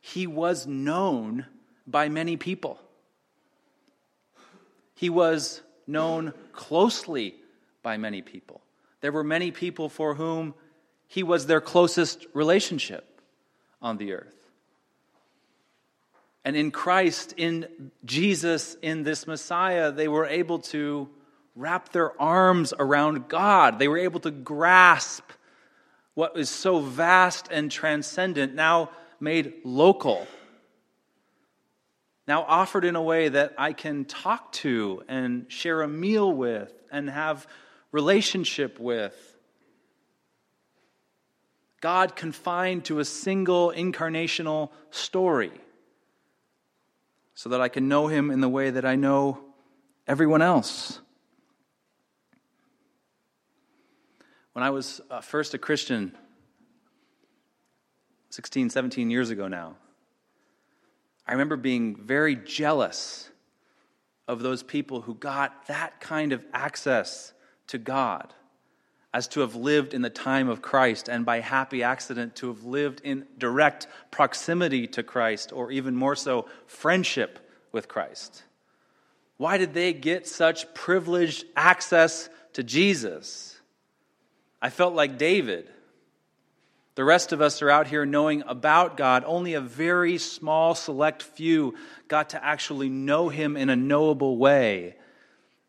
he 0.00 0.26
was 0.26 0.66
known 0.66 1.46
by 1.86 2.08
many 2.08 2.36
people. 2.36 2.78
He 4.94 5.10
was 5.10 5.60
known 5.86 6.32
closely 6.52 7.34
by 7.82 7.96
many 7.96 8.22
people. 8.22 8.62
There 9.04 9.12
were 9.12 9.22
many 9.22 9.50
people 9.50 9.90
for 9.90 10.14
whom 10.14 10.54
he 11.08 11.22
was 11.22 11.46
their 11.46 11.60
closest 11.60 12.24
relationship 12.32 13.20
on 13.82 13.98
the 13.98 14.14
earth. 14.14 14.48
And 16.42 16.56
in 16.56 16.70
Christ, 16.70 17.34
in 17.36 17.90
Jesus, 18.06 18.78
in 18.80 19.02
this 19.02 19.26
Messiah, 19.26 19.92
they 19.92 20.08
were 20.08 20.24
able 20.24 20.60
to 20.60 21.10
wrap 21.54 21.90
their 21.90 22.18
arms 22.18 22.72
around 22.78 23.28
God. 23.28 23.78
They 23.78 23.88
were 23.88 23.98
able 23.98 24.20
to 24.20 24.30
grasp 24.30 25.24
what 26.14 26.38
is 26.38 26.48
so 26.48 26.80
vast 26.80 27.48
and 27.50 27.70
transcendent, 27.70 28.54
now 28.54 28.88
made 29.20 29.52
local, 29.64 30.26
now 32.26 32.42
offered 32.44 32.86
in 32.86 32.96
a 32.96 33.02
way 33.02 33.28
that 33.28 33.52
I 33.58 33.74
can 33.74 34.06
talk 34.06 34.50
to 34.52 35.02
and 35.08 35.44
share 35.52 35.82
a 35.82 35.88
meal 35.88 36.32
with 36.32 36.72
and 36.90 37.10
have 37.10 37.46
relationship 37.94 38.80
with. 38.80 39.14
God 41.80 42.16
confined 42.16 42.86
to 42.86 42.98
a 42.98 43.04
single 43.04 43.70
incarnational 43.70 44.72
story 44.90 45.52
so 47.36 47.50
that 47.50 47.60
I 47.60 47.68
can 47.68 47.86
know 47.86 48.08
him 48.08 48.32
in 48.32 48.40
the 48.40 48.48
way 48.48 48.70
that 48.70 48.84
I 48.84 48.96
know 48.96 49.38
everyone 50.08 50.42
else. 50.42 50.98
When 54.54 54.64
I 54.64 54.70
was 54.70 55.00
uh, 55.08 55.20
first 55.20 55.54
a 55.54 55.58
Christian, 55.58 56.16
16, 58.30 58.70
17 58.70 59.08
years 59.08 59.30
ago 59.30 59.46
now, 59.46 59.76
I 61.28 61.32
remember 61.32 61.56
being 61.56 61.94
very 61.94 62.34
jealous 62.34 63.30
of 64.26 64.40
those 64.40 64.64
people 64.64 65.00
who 65.00 65.14
got 65.14 65.68
that 65.68 66.00
kind 66.00 66.32
of 66.32 66.44
access 66.52 67.33
to 67.68 67.78
God 67.78 68.32
as 69.14 69.28
to 69.28 69.40
have 69.40 69.54
lived 69.54 69.94
in 69.94 70.02
the 70.02 70.10
time 70.10 70.48
of 70.48 70.60
Christ 70.60 71.08
and 71.08 71.24
by 71.24 71.38
happy 71.38 71.84
accident 71.84 72.34
to 72.36 72.48
have 72.48 72.64
lived 72.64 73.00
in 73.04 73.24
direct 73.38 73.86
proximity 74.10 74.88
to 74.88 75.04
Christ 75.04 75.52
or 75.52 75.70
even 75.70 75.94
more 75.94 76.16
so, 76.16 76.48
friendship 76.66 77.38
with 77.70 77.86
Christ. 77.86 78.42
Why 79.36 79.56
did 79.56 79.72
they 79.72 79.92
get 79.92 80.26
such 80.26 80.72
privileged 80.74 81.44
access 81.56 82.28
to 82.54 82.64
Jesus? 82.64 83.56
I 84.60 84.70
felt 84.70 84.94
like 84.94 85.16
David. 85.16 85.70
The 86.96 87.04
rest 87.04 87.32
of 87.32 87.40
us 87.40 87.62
are 87.62 87.70
out 87.70 87.86
here 87.86 88.06
knowing 88.06 88.42
about 88.46 88.96
God. 88.96 89.22
Only 89.26 89.54
a 89.54 89.60
very 89.60 90.18
small, 90.18 90.74
select 90.74 91.22
few 91.22 91.74
got 92.08 92.30
to 92.30 92.44
actually 92.44 92.88
know 92.88 93.28
Him 93.28 93.56
in 93.56 93.70
a 93.70 93.76
knowable 93.76 94.38
way 94.38 94.96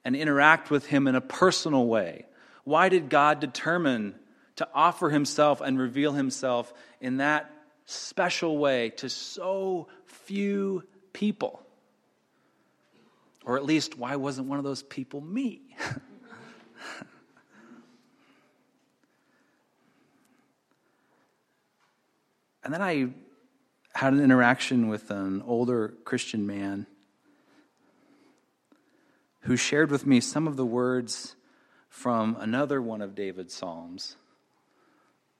and 0.05 0.15
interact 0.15 0.69
with 0.71 0.85
Him 0.85 1.07
in 1.07 1.15
a 1.15 1.21
personal 1.21 1.85
way. 1.85 2.25
Why 2.63 2.87
did 2.87 3.09
God 3.09 3.41
determine 3.41 4.15
to 4.55 4.67
offer 4.73 5.09
Himself 5.09 5.59
and 5.59 5.77
reveal 5.77 6.13
Himself 6.13 6.73
in 7.01 7.17
that 7.17 7.51
special 7.85 8.57
way 8.57 8.91
to 8.91 9.09
so 9.09 9.89
few 10.05 10.83
people? 11.11 11.61
Or 13.43 13.57
at 13.57 13.65
least, 13.65 13.97
why 13.97 14.15
wasn't 14.15 14.47
one 14.47 14.59
of 14.59 14.63
those 14.63 14.83
people 14.83 15.19
me? 15.19 15.61
And 22.65 22.73
then 22.73 22.81
I 22.81 23.09
had 23.93 24.13
an 24.13 24.21
interaction 24.21 24.87
with 24.87 25.11
an 25.11 25.43
older 25.45 25.93
Christian 26.03 26.47
man 26.47 26.87
who 29.45 29.55
shared 29.55 29.91
with 29.91 30.08
me 30.08 30.19
some 30.19 30.47
of 30.47 30.55
the 30.55 30.65
words 30.65 31.36
from 31.88 32.36
another 32.39 32.81
one 32.81 33.01
of 33.01 33.13
David's 33.13 33.53
Psalms, 33.53 34.15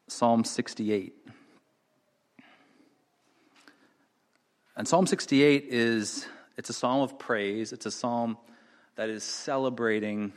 Psalm 0.08 0.44
68. 0.44 1.14
And 4.78 4.88
Psalm 4.88 5.08
68 5.08 5.66
is 5.70 6.28
it's 6.58 6.70
a 6.70 6.74
psalm 6.74 7.02
of 7.02 7.18
praise. 7.18 7.74
It's 7.74 7.88
a 7.88 7.92
psalm 7.92 8.38
that 8.96 9.10
is 9.10 9.24
celebrating 9.24 10.34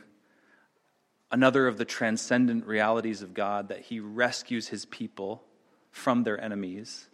another 1.31 1.67
of 1.67 1.77
the 1.77 1.85
transcendent 1.85 2.65
realities 2.65 3.21
of 3.21 3.33
God 3.35 3.69
that 3.69 3.81
he 3.81 3.99
rescues 3.99 4.67
his 4.67 4.85
people 4.85 5.43
from 5.91 6.23
their 6.23 6.41
enemies. 6.43 7.08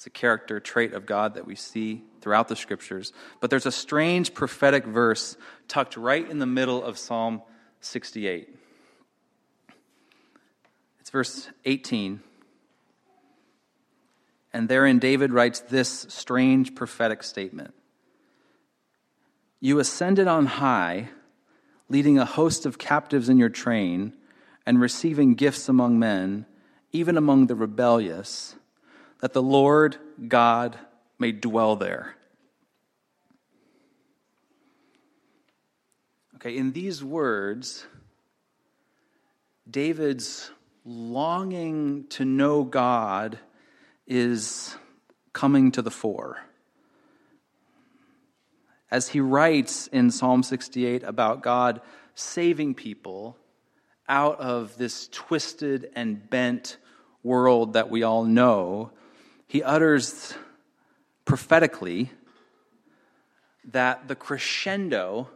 It's 0.00 0.06
a 0.06 0.08
character 0.08 0.60
trait 0.60 0.94
of 0.94 1.04
God 1.04 1.34
that 1.34 1.46
we 1.46 1.54
see 1.54 2.04
throughout 2.22 2.48
the 2.48 2.56
scriptures. 2.56 3.12
But 3.38 3.50
there's 3.50 3.66
a 3.66 3.70
strange 3.70 4.32
prophetic 4.32 4.86
verse 4.86 5.36
tucked 5.68 5.94
right 5.94 6.26
in 6.26 6.38
the 6.38 6.46
middle 6.46 6.82
of 6.82 6.96
Psalm 6.96 7.42
68. 7.82 8.48
It's 11.00 11.10
verse 11.10 11.50
18. 11.66 12.20
And 14.54 14.70
therein, 14.70 15.00
David 15.00 15.34
writes 15.34 15.60
this 15.60 16.06
strange 16.08 16.74
prophetic 16.74 17.22
statement 17.22 17.74
You 19.60 19.80
ascended 19.80 20.26
on 20.26 20.46
high, 20.46 21.10
leading 21.90 22.18
a 22.18 22.24
host 22.24 22.64
of 22.64 22.78
captives 22.78 23.28
in 23.28 23.36
your 23.36 23.50
train, 23.50 24.14
and 24.64 24.80
receiving 24.80 25.34
gifts 25.34 25.68
among 25.68 25.98
men 25.98 26.46
even 26.92 27.16
among 27.16 27.46
the 27.46 27.54
rebellious, 27.54 28.56
that 29.20 29.32
the 29.32 29.42
Lord 29.42 29.96
God 30.26 30.78
may 31.18 31.32
dwell 31.32 31.76
there. 31.76 32.14
Okay, 36.36 36.56
in 36.56 36.72
these 36.72 37.04
words, 37.04 37.86
David's 39.70 40.50
longing 40.84 42.06
to 42.08 42.24
know 42.24 42.64
God 42.64 43.38
is 44.06 44.74
coming 45.34 45.70
to 45.72 45.82
the 45.82 45.90
fore. 45.90 46.38
As 48.90 49.08
he 49.08 49.20
writes 49.20 49.86
in 49.88 50.10
Psalm 50.10 50.42
68 50.42 51.02
about 51.02 51.42
God 51.42 51.82
saving 52.14 52.74
people 52.74 53.36
out 54.08 54.40
of 54.40 54.76
this 54.78 55.08
twisted 55.12 55.90
and 55.94 56.28
bent 56.28 56.78
world 57.22 57.74
that 57.74 57.90
we 57.90 58.02
all 58.02 58.24
know, 58.24 58.90
he 59.50 59.64
utters 59.64 60.32
prophetically 61.24 62.08
that 63.64 64.06
the 64.06 64.14
crescendo 64.14 65.28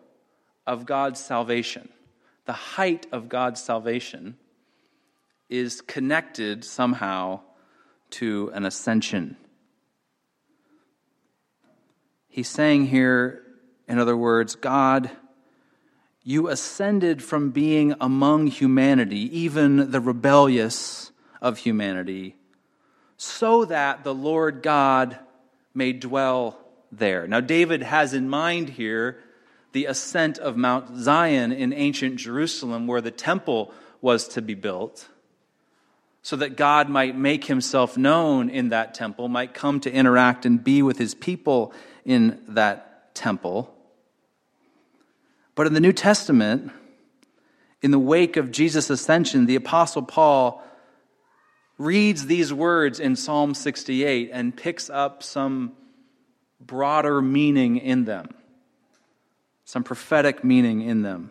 of 0.68 0.86
God's 0.86 1.18
salvation, 1.18 1.88
the 2.44 2.52
height 2.52 3.08
of 3.10 3.28
God's 3.28 3.60
salvation, 3.60 4.36
is 5.48 5.80
connected 5.80 6.64
somehow 6.64 7.40
to 8.10 8.52
an 8.54 8.64
ascension. 8.64 9.36
He's 12.28 12.48
saying 12.48 12.86
here, 12.86 13.42
in 13.88 13.98
other 13.98 14.16
words, 14.16 14.54
God 14.54 15.10
you 16.22 16.46
ascended 16.46 17.20
from 17.20 17.50
being 17.50 17.96
among 18.00 18.46
humanity, 18.46 19.36
even 19.36 19.90
the 19.90 20.00
rebellious 20.00 21.10
of 21.42 21.58
humanity, 21.58 22.36
so 23.16 23.64
that 23.64 24.04
the 24.04 24.14
Lord 24.14 24.62
God 24.62 25.18
may 25.74 25.92
dwell 25.92 26.58
there. 26.92 27.26
Now, 27.26 27.40
David 27.40 27.82
has 27.82 28.14
in 28.14 28.28
mind 28.28 28.68
here 28.70 29.18
the 29.72 29.86
ascent 29.86 30.38
of 30.38 30.56
Mount 30.56 30.96
Zion 30.98 31.50
in 31.50 31.72
ancient 31.72 32.16
Jerusalem, 32.16 32.86
where 32.86 33.00
the 33.00 33.10
temple 33.10 33.72
was 34.00 34.28
to 34.28 34.42
be 34.42 34.54
built. 34.54 35.08
so 36.24 36.36
that 36.36 36.56
God 36.56 36.88
might 36.88 37.14
make 37.14 37.44
himself 37.44 37.98
known 37.98 38.48
in 38.48 38.70
that 38.70 38.94
temple, 38.94 39.28
might 39.28 39.52
come 39.52 39.78
to 39.80 39.92
interact 39.92 40.46
and 40.46 40.64
be 40.64 40.82
with 40.82 40.96
his 40.96 41.14
people 41.14 41.70
in 42.06 42.40
that 42.48 43.14
temple. 43.14 43.70
But 45.54 45.66
in 45.66 45.74
the 45.74 45.80
New 45.80 45.92
Testament, 45.92 46.72
in 47.82 47.90
the 47.90 47.98
wake 47.98 48.38
of 48.38 48.50
Jesus' 48.50 48.88
ascension, 48.88 49.44
the 49.44 49.54
Apostle 49.54 50.00
Paul 50.00 50.64
reads 51.78 52.26
these 52.26 52.52
words 52.52 53.00
in 53.00 53.16
Psalm 53.16 53.54
68 53.54 54.30
and 54.32 54.56
picks 54.56 54.88
up 54.88 55.22
some 55.22 55.72
broader 56.60 57.20
meaning 57.20 57.76
in 57.76 58.04
them, 58.04 58.28
some 59.64 59.84
prophetic 59.84 60.44
meaning 60.44 60.82
in 60.82 61.02
them. 61.02 61.30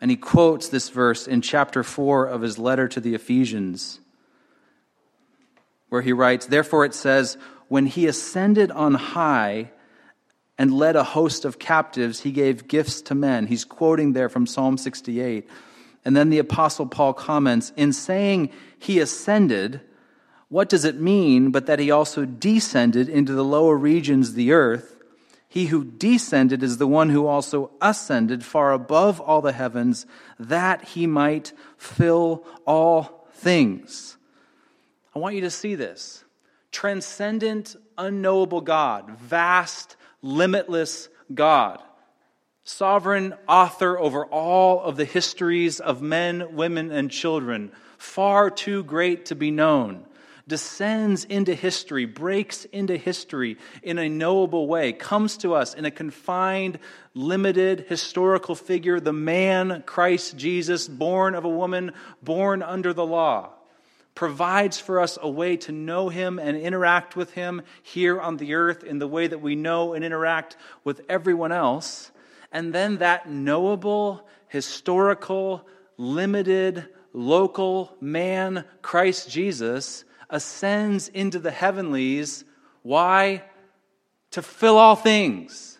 And 0.00 0.10
he 0.10 0.16
quotes 0.16 0.68
this 0.68 0.88
verse 0.88 1.26
in 1.26 1.42
chapter 1.42 1.82
4 1.82 2.26
of 2.26 2.40
his 2.40 2.58
letter 2.58 2.88
to 2.88 3.00
the 3.00 3.14
Ephesians, 3.14 4.00
where 5.88 6.02
he 6.02 6.12
writes, 6.12 6.46
Therefore 6.46 6.84
it 6.84 6.94
says, 6.94 7.36
When 7.68 7.86
he 7.86 8.06
ascended 8.06 8.70
on 8.70 8.94
high 8.94 9.70
and 10.56 10.72
led 10.72 10.96
a 10.96 11.04
host 11.04 11.44
of 11.44 11.58
captives, 11.58 12.20
he 12.20 12.32
gave 12.32 12.68
gifts 12.68 13.02
to 13.02 13.14
men. 13.14 13.46
He's 13.46 13.64
quoting 13.64 14.14
there 14.14 14.28
from 14.28 14.46
Psalm 14.46 14.78
68. 14.78 15.48
And 16.04 16.16
then 16.16 16.30
the 16.30 16.38
Apostle 16.38 16.86
Paul 16.86 17.12
comments, 17.12 17.72
In 17.76 17.92
saying 17.92 18.50
he 18.78 18.98
ascended, 19.00 19.80
what 20.48 20.68
does 20.68 20.84
it 20.84 21.00
mean 21.00 21.50
but 21.50 21.66
that 21.66 21.78
he 21.78 21.90
also 21.90 22.24
descended 22.24 23.08
into 23.08 23.32
the 23.32 23.44
lower 23.44 23.76
regions 23.76 24.30
of 24.30 24.34
the 24.34 24.52
earth? 24.52 24.96
He 25.48 25.66
who 25.66 25.84
descended 25.84 26.62
is 26.62 26.78
the 26.78 26.86
one 26.86 27.10
who 27.10 27.26
also 27.26 27.70
ascended 27.80 28.44
far 28.44 28.72
above 28.72 29.20
all 29.20 29.40
the 29.40 29.52
heavens, 29.52 30.06
that 30.38 30.82
he 30.84 31.06
might 31.06 31.52
fill 31.76 32.44
all 32.66 33.28
things. 33.34 34.16
I 35.14 35.18
want 35.18 35.34
you 35.34 35.40
to 35.42 35.50
see 35.50 35.74
this. 35.74 36.24
Transcendent, 36.70 37.74
unknowable 37.98 38.60
God, 38.60 39.18
vast, 39.18 39.96
limitless 40.22 41.08
God, 41.34 41.82
sovereign 42.70 43.34
author 43.48 43.98
over 43.98 44.24
all 44.26 44.80
of 44.82 44.96
the 44.96 45.04
histories 45.04 45.80
of 45.80 46.00
men, 46.00 46.54
women, 46.54 46.90
and 46.92 47.10
children, 47.10 47.72
far 47.98 48.50
too 48.50 48.82
great 48.84 49.26
to 49.26 49.34
be 49.34 49.50
known 49.50 50.04
descends 50.46 51.24
into 51.24 51.54
history, 51.54 52.04
breaks 52.04 52.64
into 52.66 52.96
history 52.96 53.56
in 53.84 53.98
a 53.98 54.08
knowable 54.08 54.66
way, 54.66 54.92
comes 54.92 55.36
to 55.36 55.54
us 55.54 55.74
in 55.74 55.84
a 55.84 55.90
confined, 55.92 56.78
limited 57.14 57.86
historical 57.88 58.56
figure, 58.56 58.98
the 58.98 59.12
man 59.12 59.84
Christ 59.86 60.36
Jesus, 60.36 60.88
born 60.88 61.36
of 61.36 61.44
a 61.44 61.48
woman, 61.48 61.92
born 62.20 62.62
under 62.62 62.92
the 62.92 63.06
law, 63.06 63.50
provides 64.16 64.80
for 64.80 64.98
us 64.98 65.18
a 65.22 65.30
way 65.30 65.56
to 65.56 65.72
know 65.72 66.08
him 66.08 66.40
and 66.40 66.56
interact 66.56 67.14
with 67.14 67.32
him 67.32 67.62
here 67.82 68.20
on 68.20 68.36
the 68.36 68.54
earth 68.54 68.82
in 68.82 68.98
the 68.98 69.08
way 69.08 69.28
that 69.28 69.40
we 69.40 69.54
know 69.54 69.94
and 69.94 70.04
interact 70.04 70.56
with 70.82 71.00
everyone 71.08 71.52
else. 71.52 72.10
And 72.52 72.72
then 72.72 72.98
that 72.98 73.30
knowable, 73.30 74.26
historical, 74.48 75.66
limited, 75.96 76.88
local 77.12 77.96
man, 78.00 78.64
Christ 78.82 79.30
Jesus, 79.30 80.04
ascends 80.28 81.08
into 81.08 81.38
the 81.38 81.50
heavenlies. 81.50 82.44
Why? 82.82 83.44
To 84.32 84.42
fill 84.42 84.78
all 84.78 84.96
things. 84.96 85.78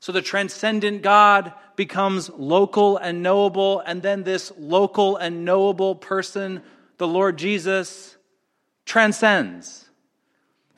So 0.00 0.10
the 0.10 0.20
transcendent 0.20 1.02
God 1.02 1.52
becomes 1.76 2.28
local 2.28 2.96
and 2.96 3.22
knowable, 3.22 3.78
and 3.78 4.02
then 4.02 4.24
this 4.24 4.52
local 4.58 5.16
and 5.16 5.44
knowable 5.44 5.94
person, 5.94 6.62
the 6.98 7.06
Lord 7.06 7.38
Jesus, 7.38 8.16
transcends, 8.84 9.88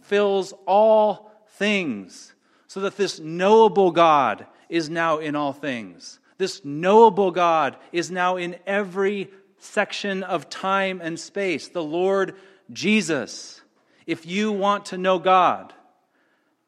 fills 0.02 0.52
all 0.66 1.32
things, 1.52 2.33
so 2.74 2.80
that 2.80 2.96
this 2.96 3.20
knowable 3.20 3.92
God 3.92 4.48
is 4.68 4.90
now 4.90 5.18
in 5.18 5.36
all 5.36 5.52
things. 5.52 6.18
This 6.38 6.64
knowable 6.64 7.30
God 7.30 7.76
is 7.92 8.10
now 8.10 8.34
in 8.36 8.56
every 8.66 9.30
section 9.58 10.24
of 10.24 10.50
time 10.50 11.00
and 11.00 11.16
space, 11.16 11.68
the 11.68 11.84
Lord 11.84 12.34
Jesus. 12.72 13.62
If 14.08 14.26
you 14.26 14.50
want 14.50 14.86
to 14.86 14.98
know 14.98 15.20
God, 15.20 15.72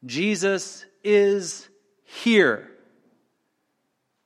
Jesus 0.05 0.85
is 1.03 1.67
here. 2.05 2.71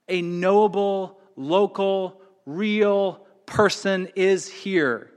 A 0.07 0.21
knowable, 0.21 1.19
local, 1.36 2.21
real 2.45 3.25
person 3.47 4.07
is 4.15 4.47
here. 4.47 5.09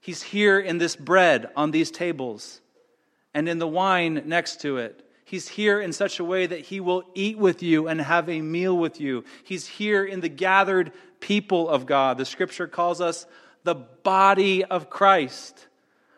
He's 0.00 0.22
here 0.22 0.60
in 0.60 0.76
this 0.76 0.96
bread 0.96 1.48
on 1.56 1.70
these 1.70 1.90
tables 1.90 2.60
and 3.32 3.48
in 3.48 3.58
the 3.58 3.66
wine 3.66 4.24
next 4.26 4.60
to 4.60 4.76
it. 4.76 5.02
He's 5.26 5.48
here 5.48 5.80
in 5.80 5.92
such 5.92 6.20
a 6.20 6.24
way 6.24 6.46
that 6.46 6.60
he 6.60 6.78
will 6.78 7.02
eat 7.12 7.36
with 7.36 7.60
you 7.60 7.88
and 7.88 8.00
have 8.00 8.28
a 8.28 8.40
meal 8.40 8.78
with 8.78 9.00
you. 9.00 9.24
He's 9.42 9.66
here 9.66 10.04
in 10.04 10.20
the 10.20 10.28
gathered 10.28 10.92
people 11.18 11.68
of 11.68 11.84
God. 11.84 12.16
The 12.16 12.24
scripture 12.24 12.68
calls 12.68 13.00
us 13.00 13.26
the 13.64 13.74
body 13.74 14.64
of 14.64 14.88
Christ. 14.88 15.66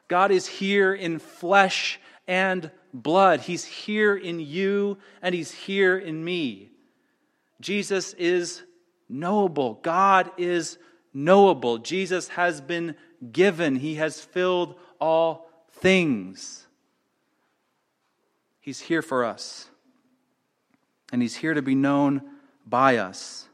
God 0.09 0.31
is 0.31 0.47
here 0.47 0.93
in 0.93 1.21
flesh 1.21 1.99
and 2.27 2.71
blood. 2.93 3.41
He's 3.41 3.65
here 3.65 4.15
in 4.15 4.41
you 4.41 4.99
and 5.23 5.35
He's 5.35 5.53
here 5.53 5.97
in 5.97 6.23
me. 6.23 6.69
Jesus 7.63 8.13
is 8.13 8.63
knowable. 9.09 9.81
God 9.83 10.31
is 10.37 10.77
knowable. 11.15 11.79
Jesus 11.79 12.29
has 12.29 12.61
been 12.61 12.95
given, 13.33 13.77
He 13.77 13.95
has 13.95 14.21
filled 14.21 14.75
all 15.01 15.51
things. 15.71 16.68
He's 18.61 18.81
here 18.81 19.03
for 19.03 19.25
us, 19.25 19.69
and 21.13 21.23
He's 21.23 21.37
here 21.37 21.55
to 21.55 21.63
be 21.63 21.75
known 21.75 22.23
by 22.67 22.97
us. 22.97 23.49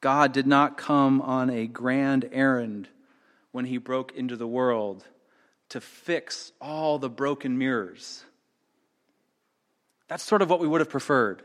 God 0.00 0.32
did 0.32 0.46
not 0.46 0.76
come 0.76 1.20
on 1.20 1.50
a 1.50 1.66
grand 1.66 2.28
errand 2.32 2.88
when 3.52 3.64
He 3.64 3.78
broke 3.78 4.12
into 4.14 4.36
the 4.36 4.46
world 4.46 5.04
to 5.70 5.80
fix 5.80 6.52
all 6.60 6.98
the 6.98 7.10
broken 7.10 7.58
mirrors. 7.58 8.24
That's 10.08 10.22
sort 10.22 10.42
of 10.42 10.48
what 10.48 10.60
we 10.60 10.68
would 10.68 10.80
have 10.80 10.90
preferred, 10.90 11.42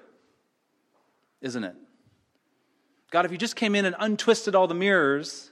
isn't 1.42 1.64
it? 1.64 1.76
God, 3.10 3.26
if 3.26 3.32
you 3.32 3.38
just 3.38 3.56
came 3.56 3.76
in 3.76 3.86
and 3.86 3.96
untwisted 4.00 4.56
all 4.56 4.68
the 4.68 4.76
mirrors, 4.76 5.52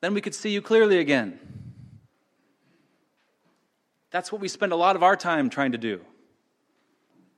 then 0.00 0.12
we 0.12 0.20
could 0.20 0.34
see 0.34 0.50
you 0.50 0.60
clearly 0.60 0.98
again. 0.98 1.38
That's 4.16 4.32
what 4.32 4.40
we 4.40 4.48
spend 4.48 4.72
a 4.72 4.76
lot 4.76 4.96
of 4.96 5.02
our 5.02 5.14
time 5.14 5.50
trying 5.50 5.72
to 5.72 5.78
do. 5.78 6.00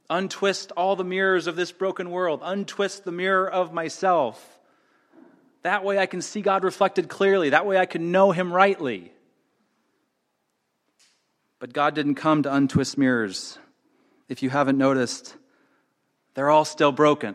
Untwist 0.09 0.71
all 0.77 0.95
the 0.95 1.03
mirrors 1.03 1.49
of 1.49 1.57
this 1.57 1.73
broken 1.73 2.09
world, 2.09 2.39
untwist 2.41 3.03
the 3.03 3.11
mirror 3.11 3.51
of 3.51 3.73
myself. 3.73 4.61
That 5.63 5.83
way 5.83 5.99
I 5.99 6.07
can 6.07 6.23
see 6.23 6.41
God 6.41 6.63
reflected 6.63 7.09
clearly. 7.09 7.51
That 7.51 7.67
way 7.67 7.79
I 7.79 7.87
can 7.87 8.13
know 8.13 8.31
Him 8.31 8.53
rightly. 8.53 9.11
But 11.59 11.73
God 11.73 11.97
didn't 11.97 12.15
come 12.15 12.45
to 12.45 12.55
untwist 12.55 12.97
mirrors. 12.97 13.59
If 14.29 14.45
you 14.45 14.49
haven't 14.49 14.79
noticed, 14.79 15.35
they're 16.35 16.49
all 16.49 16.65
still 16.65 16.93
broken. 16.93 17.35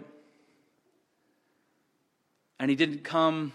And 2.62 2.70
He 2.70 2.78
didn't 2.78 3.04
come 3.04 3.52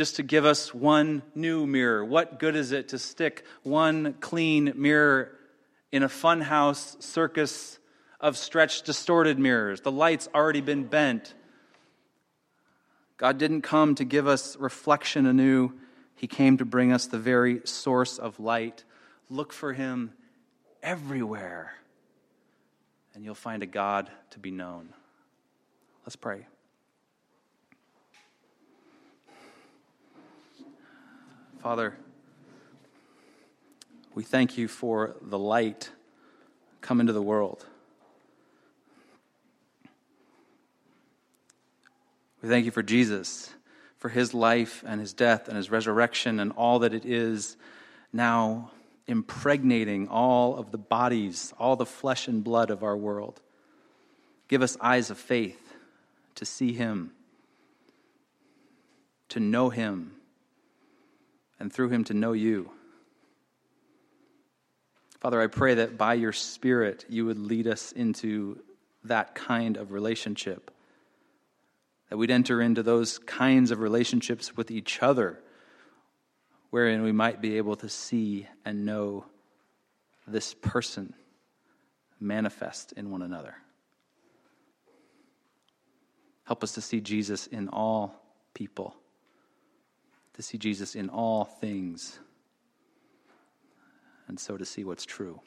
just 0.00 0.16
to 0.16 0.22
give 0.22 0.46
us 0.46 0.72
one 0.72 1.20
new 1.34 1.66
mirror. 1.66 2.02
What 2.02 2.38
good 2.38 2.56
is 2.56 2.72
it 2.72 2.88
to 2.88 2.98
stick 2.98 3.44
one 3.64 4.14
clean 4.14 4.72
mirror 4.74 5.36
in 5.92 6.02
a 6.02 6.08
funhouse 6.08 7.02
circus 7.02 7.78
of 8.18 8.38
stretched, 8.38 8.86
distorted 8.86 9.38
mirrors? 9.38 9.82
The 9.82 9.92
light's 9.92 10.26
already 10.34 10.62
been 10.62 10.84
bent. 10.84 11.34
God 13.18 13.36
didn't 13.36 13.60
come 13.60 13.94
to 13.96 14.06
give 14.06 14.26
us 14.26 14.56
reflection 14.56 15.26
anew, 15.26 15.72
He 16.14 16.26
came 16.26 16.56
to 16.56 16.64
bring 16.64 16.94
us 16.94 17.04
the 17.06 17.18
very 17.18 17.60
source 17.64 18.16
of 18.16 18.40
light. 18.40 18.84
Look 19.28 19.52
for 19.52 19.74
Him 19.74 20.14
everywhere, 20.82 21.74
and 23.12 23.22
you'll 23.22 23.34
find 23.34 23.62
a 23.62 23.66
God 23.66 24.10
to 24.30 24.38
be 24.38 24.50
known. 24.50 24.94
Let's 26.06 26.16
pray. 26.16 26.46
Father, 31.62 31.94
we 34.14 34.22
thank 34.22 34.56
you 34.56 34.66
for 34.66 35.16
the 35.20 35.38
light 35.38 35.90
come 36.80 37.00
into 37.00 37.12
the 37.12 37.22
world. 37.22 37.66
We 42.42 42.48
thank 42.48 42.64
you 42.64 42.70
for 42.70 42.82
Jesus, 42.82 43.52
for 43.98 44.08
his 44.08 44.32
life 44.32 44.82
and 44.86 45.00
his 45.00 45.12
death 45.12 45.48
and 45.48 45.56
his 45.56 45.70
resurrection 45.70 46.40
and 46.40 46.52
all 46.52 46.78
that 46.78 46.94
it 46.94 47.04
is 47.04 47.56
now 48.12 48.70
impregnating 49.06 50.08
all 50.08 50.56
of 50.56 50.70
the 50.70 50.78
bodies, 50.78 51.52
all 51.58 51.76
the 51.76 51.86
flesh 51.86 52.26
and 52.26 52.42
blood 52.42 52.70
of 52.70 52.82
our 52.82 52.96
world. 52.96 53.40
Give 54.48 54.62
us 54.62 54.76
eyes 54.80 55.10
of 55.10 55.18
faith 55.18 55.74
to 56.36 56.44
see 56.44 56.72
him 56.72 57.12
to 59.30 59.40
know 59.40 59.70
Him, 59.70 60.12
and 61.60 61.72
through 61.72 61.90
Him 61.90 62.04
to 62.04 62.14
know 62.14 62.32
you. 62.32 62.70
Father, 65.20 65.40
I 65.40 65.46
pray 65.46 65.74
that 65.74 65.98
by 65.98 66.14
your 66.14 66.32
Spirit 66.32 67.04
you 67.08 67.26
would 67.26 67.38
lead 67.38 67.66
us 67.66 67.92
into 67.92 68.58
that 69.04 69.34
kind 69.34 69.76
of 69.76 69.92
relationship, 69.92 70.70
that 72.08 72.16
we'd 72.16 72.30
enter 72.30 72.60
into 72.60 72.82
those 72.82 73.18
kinds 73.18 73.70
of 73.70 73.80
relationships 73.80 74.56
with 74.56 74.70
each 74.70 75.02
other, 75.02 75.38
wherein 76.70 77.02
we 77.02 77.12
might 77.12 77.40
be 77.40 77.58
able 77.58 77.76
to 77.76 77.88
see 77.88 78.46
and 78.64 78.86
know 78.86 79.26
this 80.26 80.54
person 80.54 81.14
manifest 82.18 82.92
in 82.92 83.10
one 83.10 83.22
another. 83.22 83.54
Help 86.44 86.64
us 86.64 86.72
to 86.72 86.80
see 86.80 87.00
Jesus 87.00 87.46
in 87.46 87.68
all 87.68 88.22
people, 88.54 88.96
to 90.40 90.46
see 90.46 90.56
Jesus 90.56 90.94
in 90.94 91.10
all 91.10 91.44
things, 91.44 92.18
and 94.26 94.40
so 94.40 94.56
to 94.56 94.64
see 94.64 94.84
what's 94.84 95.04
true. 95.04 95.38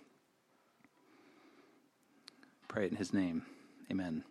Pray 2.68 2.86
it 2.86 2.92
in 2.92 2.98
his 2.98 3.12
name. 3.12 3.44
Amen. 3.92 4.24